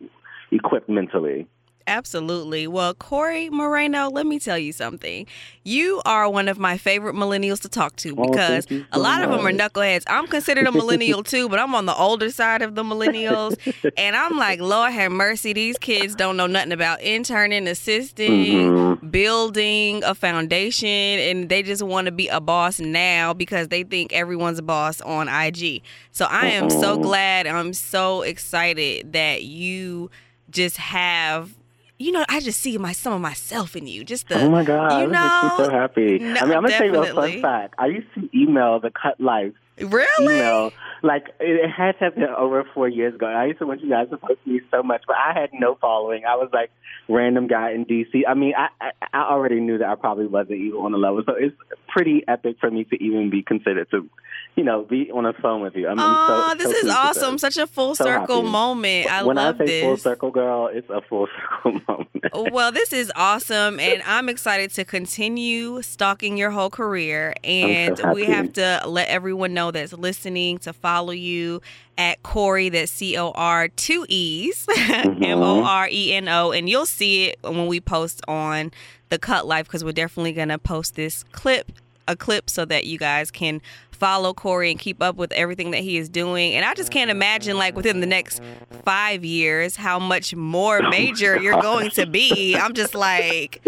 equipped 0.51 0.89
mentally. 0.89 1.47
Absolutely. 1.89 2.67
Well, 2.67 2.93
Coree 2.93 3.49
Moreno, 3.49 4.09
let 4.09 4.25
me 4.27 4.37
tell 4.39 4.57
you 4.59 4.71
something. 4.71 5.25
You 5.63 6.01
are 6.05 6.29
one 6.29 6.47
of 6.47 6.57
my 6.59 6.77
favorite 6.77 7.15
millennials 7.15 7.61
to 7.61 7.69
talk 7.69 7.95
to 7.97 8.15
Oh, 8.17 8.25
because 8.29 8.65
thank 8.65 8.71
you 8.81 8.85
a 8.91 8.95
so 8.95 9.01
lot 9.01 9.23
of 9.23 9.31
them 9.31 9.45
are 9.45 9.51
knuckleheads. 9.51 10.03
I'm 10.07 10.27
considered 10.27 10.67
a 10.67 10.71
millennial 10.71 11.23
too, 11.23 11.49
but 11.49 11.57
I'm 11.59 11.73
on 11.73 11.85
the 11.87 11.95
older 11.95 12.29
side 12.29 12.61
of 12.61 12.75
the 12.75 12.83
millennials. 12.83 13.57
and 13.97 14.15
I'm 14.15 14.37
like, 14.37 14.59
Lord 14.61 14.91
have 14.93 15.11
mercy, 15.11 15.51
these 15.53 15.77
kids 15.79 16.15
don't 16.15 16.37
know 16.37 16.47
nothing 16.47 16.71
about 16.71 17.01
interning, 17.01 17.67
assisting, 17.67 18.71
Mhm. 18.71 19.11
building 19.11 20.03
a 20.03 20.13
foundation, 20.15 20.87
and 20.87 21.49
they 21.49 21.63
just 21.63 21.81
want 21.83 22.05
to 22.05 22.11
be 22.11 22.27
a 22.27 22.39
boss 22.39 22.79
now 22.79 23.33
because 23.33 23.67
they 23.69 23.83
think 23.83 24.13
everyone's 24.13 24.59
a 24.59 24.63
boss 24.63 25.01
on 25.01 25.27
IG. 25.27 25.81
So 26.11 26.25
I 26.29 26.47
am 26.49 26.69
so 26.69 26.97
glad, 26.97 27.47
I'm 27.47 27.73
so 27.73 28.21
excited 28.21 29.13
that 29.13 29.43
you 29.43 30.09
just 30.51 30.77
have 30.77 31.55
you 31.99 32.13
know, 32.13 32.25
I 32.29 32.39
just 32.39 32.61
see 32.61 32.77
my 32.77 32.93
some 32.93 33.13
of 33.13 33.21
myself 33.21 33.75
in 33.75 33.85
you. 33.85 34.03
Just 34.05 34.29
the 34.29 34.41
oh 34.41 34.49
my 34.49 34.63
god, 34.63 35.01
you 35.01 35.09
that 35.09 35.43
makes 35.43 35.59
me 35.59 35.65
so 35.65 35.71
happy. 35.71 36.19
no, 36.19 36.39
I 36.39 36.45
mean, 36.45 36.53
I'm 36.55 36.63
gonna 36.63 36.69
tell 36.69 36.87
you 36.87 36.93
a 36.93 37.05
definitely. 37.05 37.33
fun 37.33 37.41
fact. 37.41 37.75
I 37.77 37.87
used 37.87 38.07
to 38.15 38.29
email 38.35 38.79
the 38.79 38.89
Cut 38.89 39.19
Life 39.19 39.53
really. 39.83 40.35
email. 40.37 40.71
Like 41.01 41.27
it 41.39 41.69
had 41.69 41.93
to 41.99 42.05
have 42.05 42.15
been 42.15 42.23
over 42.25 42.65
four 42.73 42.89
years 42.89 43.15
ago. 43.15 43.25
I 43.25 43.45
used 43.45 43.59
to 43.59 43.65
want 43.67 43.81
you 43.81 43.89
guys 43.89 44.09
to 44.09 44.17
post 44.17 44.39
me 44.45 44.59
so 44.69 44.83
much, 44.83 45.03
but 45.07 45.15
I 45.15 45.31
had 45.39 45.49
no 45.53 45.75
following. 45.79 46.23
I 46.25 46.35
was 46.35 46.49
like 46.51 46.71
random 47.07 47.47
guy 47.47 47.71
in 47.71 47.85
DC. 47.85 48.23
I 48.27 48.33
mean, 48.33 48.53
I 48.57 48.67
I, 48.81 48.91
I 49.13 49.31
already 49.31 49.61
knew 49.61 49.77
that 49.77 49.87
I 49.87 49.95
probably 49.95 50.27
wasn't 50.27 50.59
even 50.59 50.79
on 50.79 50.91
the 50.91 50.97
level, 50.97 51.23
so 51.25 51.33
it's 51.37 51.55
pretty 51.87 52.23
epic 52.27 52.57
for 52.59 52.69
me 52.69 52.83
to 52.83 53.01
even 53.01 53.29
be 53.29 53.41
considered 53.43 53.89
to, 53.91 54.09
you 54.57 54.63
know, 54.65 54.83
be 54.83 55.09
on 55.09 55.25
a 55.25 55.31
phone 55.33 55.61
with 55.61 55.75
you. 55.75 55.87
I'm 55.87 55.97
so, 55.97 56.03
Oh, 56.05 56.49
so 56.51 56.57
this 56.57 56.83
is 56.83 56.89
awesome! 56.91 57.37
Such 57.37 57.55
a 57.55 57.65
full 57.65 57.95
So 57.95 58.03
circle 58.03 58.37
happy. 58.41 58.49
moment. 58.49 59.09
I 59.09 59.23
when 59.23 59.37
love 59.37 59.55
I 59.55 59.59
say 59.59 59.65
this. 59.67 59.83
full 59.83 59.97
circle, 59.97 60.31
girl, 60.31 60.69
it's 60.71 60.89
a 60.89 60.99
full 61.07 61.27
circle 61.63 61.79
moment. 61.87 62.51
well, 62.53 62.73
this 62.73 62.91
is 62.91 63.09
awesome, 63.15 63.79
and 63.79 64.01
I'm 64.05 64.27
excited 64.27 64.71
to 64.71 64.83
continue 64.83 65.81
stalking 65.81 66.35
your 66.37 66.51
whole 66.51 66.69
career. 66.69 67.33
And 67.45 67.97
so 67.97 68.13
we 68.13 68.25
have 68.25 68.51
to 68.53 68.83
let 68.85 69.07
everyone 69.07 69.53
know 69.53 69.68
that's 69.71 69.93
listening 69.93 70.57
to 70.59 70.73
follow 70.73 71.11
you 71.11 71.61
at 71.97 72.21
Coree. 72.23 72.71
That's 72.71 72.91
C 72.91 73.17
O 73.17 73.31
R 73.31 73.67
two 73.67 74.05
E's 74.09 74.65
mm-hmm. 74.69 75.23
M 75.23 75.41
O 75.41 75.63
R 75.63 75.87
E 75.91 76.13
N 76.13 76.27
O, 76.27 76.51
and 76.51 76.69
you'll 76.69 76.85
see 76.85 77.25
it 77.25 77.39
when 77.41 77.67
we 77.67 77.79
post 77.79 78.21
on 78.27 78.71
the 79.09 79.19
Cut 79.19 79.47
Life 79.47 79.67
because 79.67 79.83
we're 79.83 79.91
definitely 79.91 80.33
gonna 80.33 80.59
post 80.59 80.95
this 80.95 81.23
clip 81.31 81.71
a 82.07 82.15
clip 82.15 82.49
so 82.49 82.65
that 82.65 82.85
you 82.85 82.97
guys 82.97 83.31
can 83.31 83.61
follow 83.91 84.33
Coree 84.33 84.71
and 84.71 84.79
keep 84.79 85.01
up 85.01 85.15
with 85.17 85.31
everything 85.33 85.71
that 85.71 85.81
he 85.81 85.97
is 85.97 86.09
doing. 86.09 86.53
And 86.53 86.65
I 86.65 86.73
just 86.73 86.91
can't 86.91 87.11
imagine, 87.11 87.57
like, 87.57 87.75
within 87.75 87.99
the 87.99 88.07
next 88.07 88.41
five 88.83 89.23
years, 89.23 89.75
how 89.75 89.99
much 89.99 90.33
more 90.35 90.81
major 90.89 91.39
you're 91.39 91.61
going 91.61 91.91
to 91.91 92.05
be. 92.05 92.55
I'm 92.55 92.73
just 92.73 92.95
like, 92.95 93.61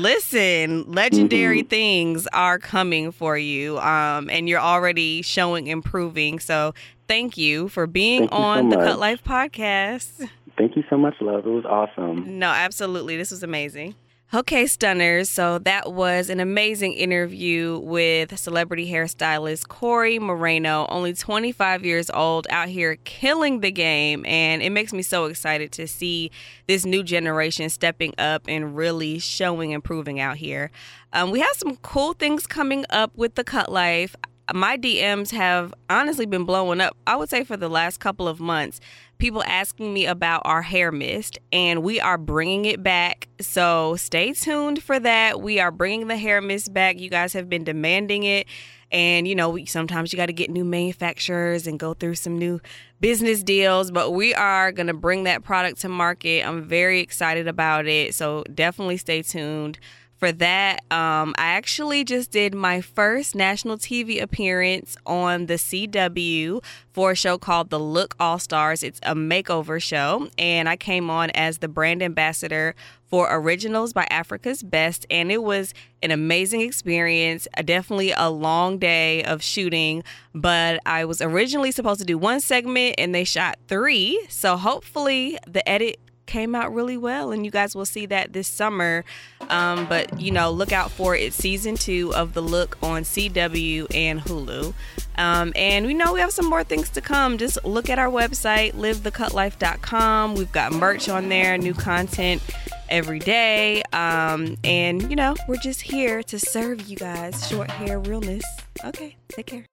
listen, 0.00 0.90
legendary 0.90 1.60
mm-hmm. 1.60 1.68
things 1.68 2.26
are 2.32 2.58
coming 2.58 3.12
for 3.12 3.36
you. 3.36 3.78
Um, 3.78 4.30
and 4.30 4.48
you're 4.48 4.60
already 4.60 5.22
showing 5.22 5.66
improving. 5.66 6.38
So 6.38 6.74
thank 7.08 7.36
you 7.36 7.68
for 7.68 7.86
being 7.86 8.22
thank 8.22 8.32
on 8.32 8.70
so 8.70 8.78
the 8.78 8.84
Cut 8.84 8.98
Life 8.98 9.22
podcast. 9.24 10.28
Thank 10.56 10.76
you 10.76 10.84
so 10.90 10.96
much, 10.96 11.14
love. 11.20 11.46
It 11.46 11.50
was 11.50 11.64
awesome. 11.64 12.38
No, 12.38 12.48
absolutely. 12.48 13.16
This 13.16 13.30
was 13.30 13.42
amazing. 13.42 13.94
Okay, 14.34 14.66
stunners. 14.66 15.28
So 15.28 15.58
that 15.58 15.92
was 15.92 16.30
an 16.30 16.40
amazing 16.40 16.94
interview 16.94 17.78
with 17.80 18.38
celebrity 18.38 18.90
hairstylist 18.90 19.66
Coree 19.66 20.18
Moreno, 20.18 20.86
only 20.88 21.12
25 21.12 21.84
years 21.84 22.08
old, 22.08 22.46
out 22.48 22.68
here 22.68 22.96
killing 23.04 23.60
the 23.60 23.70
game. 23.70 24.24
And 24.24 24.62
it 24.62 24.70
makes 24.70 24.94
me 24.94 25.02
so 25.02 25.26
excited 25.26 25.70
to 25.72 25.86
see 25.86 26.30
this 26.66 26.86
new 26.86 27.02
generation 27.02 27.68
stepping 27.68 28.14
up 28.16 28.44
and 28.48 28.74
really 28.74 29.18
showing 29.18 29.74
and 29.74 29.84
proving 29.84 30.18
out 30.18 30.38
here. 30.38 30.70
Um, 31.12 31.30
we 31.30 31.40
have 31.40 31.54
some 31.56 31.76
cool 31.82 32.14
things 32.14 32.46
coming 32.46 32.86
up 32.88 33.14
with 33.14 33.34
the 33.34 33.44
Cut 33.44 33.70
Life 33.70 34.16
my 34.54 34.76
DMs 34.76 35.30
have 35.30 35.72
honestly 35.88 36.26
been 36.26 36.44
blowing 36.44 36.80
up, 36.80 36.96
I 37.06 37.16
would 37.16 37.30
say, 37.30 37.44
for 37.44 37.56
the 37.56 37.68
last 37.68 38.00
couple 38.00 38.28
of 38.28 38.40
months. 38.40 38.80
People 39.22 39.44
asking 39.44 39.94
me 39.94 40.04
about 40.04 40.42
our 40.44 40.62
hair 40.62 40.90
mist, 40.90 41.38
and 41.52 41.84
we 41.84 42.00
are 42.00 42.18
bringing 42.18 42.64
it 42.64 42.82
back. 42.82 43.28
So 43.40 43.94
stay 43.94 44.32
tuned 44.32 44.82
for 44.82 44.98
that. 44.98 45.40
We 45.40 45.60
are 45.60 45.70
bringing 45.70 46.08
the 46.08 46.16
hair 46.16 46.40
mist 46.40 46.74
back. 46.74 46.98
You 46.98 47.08
guys 47.08 47.32
have 47.34 47.48
been 47.48 47.62
demanding 47.62 48.24
it. 48.24 48.48
And, 48.90 49.28
you 49.28 49.36
know, 49.36 49.56
sometimes 49.64 50.12
you 50.12 50.16
got 50.16 50.26
to 50.26 50.32
get 50.32 50.50
new 50.50 50.64
manufacturers 50.64 51.68
and 51.68 51.78
go 51.78 51.94
through 51.94 52.16
some 52.16 52.36
new 52.36 52.60
business 53.00 53.44
deals, 53.44 53.92
but 53.92 54.10
we 54.10 54.34
are 54.34 54.72
going 54.72 54.88
to 54.88 54.92
bring 54.92 55.22
that 55.22 55.44
product 55.44 55.80
to 55.82 55.88
market. 55.88 56.44
I'm 56.44 56.64
very 56.64 56.98
excited 56.98 57.46
about 57.46 57.86
it. 57.86 58.16
So 58.16 58.42
definitely 58.52 58.96
stay 58.96 59.22
tuned 59.22 59.78
for 60.22 60.30
that, 60.30 60.84
um, 60.92 61.34
I 61.36 61.46
actually 61.46 62.04
just 62.04 62.30
did 62.30 62.54
my 62.54 62.80
first 62.80 63.34
national 63.34 63.76
TV 63.76 64.22
appearance 64.22 64.96
on 65.04 65.46
the 65.46 65.54
CW 65.54 66.62
for 66.92 67.10
a 67.10 67.16
show 67.16 67.38
called 67.38 67.70
The 67.70 67.80
Look 67.80 68.14
All 68.20 68.38
Stars. 68.38 68.84
It's 68.84 69.00
a 69.02 69.16
makeover 69.16 69.82
show, 69.82 70.28
and 70.38 70.68
I 70.68 70.76
came 70.76 71.10
on 71.10 71.30
as 71.30 71.58
the 71.58 71.66
brand 71.66 72.04
ambassador 72.04 72.76
for 73.08 73.26
Originals 73.32 73.92
by 73.92 74.06
Africa's 74.10 74.62
Best, 74.62 75.06
and 75.10 75.32
it 75.32 75.42
was 75.42 75.74
an 76.04 76.12
amazing 76.12 76.60
experience. 76.60 77.48
Definitely 77.64 78.12
a 78.16 78.30
long 78.30 78.78
day 78.78 79.24
of 79.24 79.42
shooting, 79.42 80.04
but 80.32 80.78
I 80.86 81.04
was 81.04 81.20
originally 81.20 81.72
supposed 81.72 81.98
to 81.98 82.06
do 82.06 82.16
one 82.16 82.38
segment, 82.38 82.94
and 82.96 83.12
they 83.12 83.24
shot 83.24 83.58
three. 83.66 84.24
So 84.28 84.56
hopefully, 84.56 85.36
the 85.48 85.68
edit 85.68 85.98
came 86.32 86.54
out 86.54 86.72
really 86.72 86.96
well, 86.96 87.30
and 87.30 87.44
you 87.44 87.50
guys 87.50 87.76
will 87.76 87.84
see 87.84 88.06
that 88.06 88.32
this 88.32 88.48
summer. 88.48 89.04
Um, 89.50 89.86
but 89.86 90.18
you 90.18 90.30
know, 90.30 90.50
look 90.50 90.72
out 90.72 90.90
for 90.90 91.14
it. 91.14 91.34
Season 91.34 91.76
two 91.76 92.12
of 92.14 92.32
The 92.32 92.40
Look 92.40 92.78
on 92.82 93.02
CW 93.02 93.94
and 93.94 94.18
Hulu. 94.22 94.72
Um, 95.18 95.52
and 95.54 95.86
we 95.86 95.92
know 95.92 96.14
we 96.14 96.20
have 96.20 96.32
some 96.32 96.46
more 96.46 96.64
things 96.64 96.88
to 96.90 97.02
come. 97.02 97.36
Just 97.36 97.62
look 97.64 97.90
at 97.90 97.98
our 97.98 98.08
website, 98.08 98.72
livethecutlife.com. 98.72 100.34
We've 100.34 100.52
got 100.52 100.72
merch 100.72 101.10
on 101.10 101.28
there, 101.28 101.58
new 101.58 101.74
content 101.74 102.42
every 102.88 103.18
day. 103.18 103.82
Um, 103.92 104.56
and 104.64 105.10
you 105.10 105.16
know, 105.16 105.34
we're 105.46 105.56
just 105.56 105.82
here 105.82 106.22
to 106.22 106.38
serve 106.38 106.88
you 106.88 106.96
guys 106.96 107.46
short 107.46 107.70
hair 107.70 107.98
realness. 107.98 108.44
Okay, 108.86 109.16
take 109.28 109.46
care. 109.46 109.66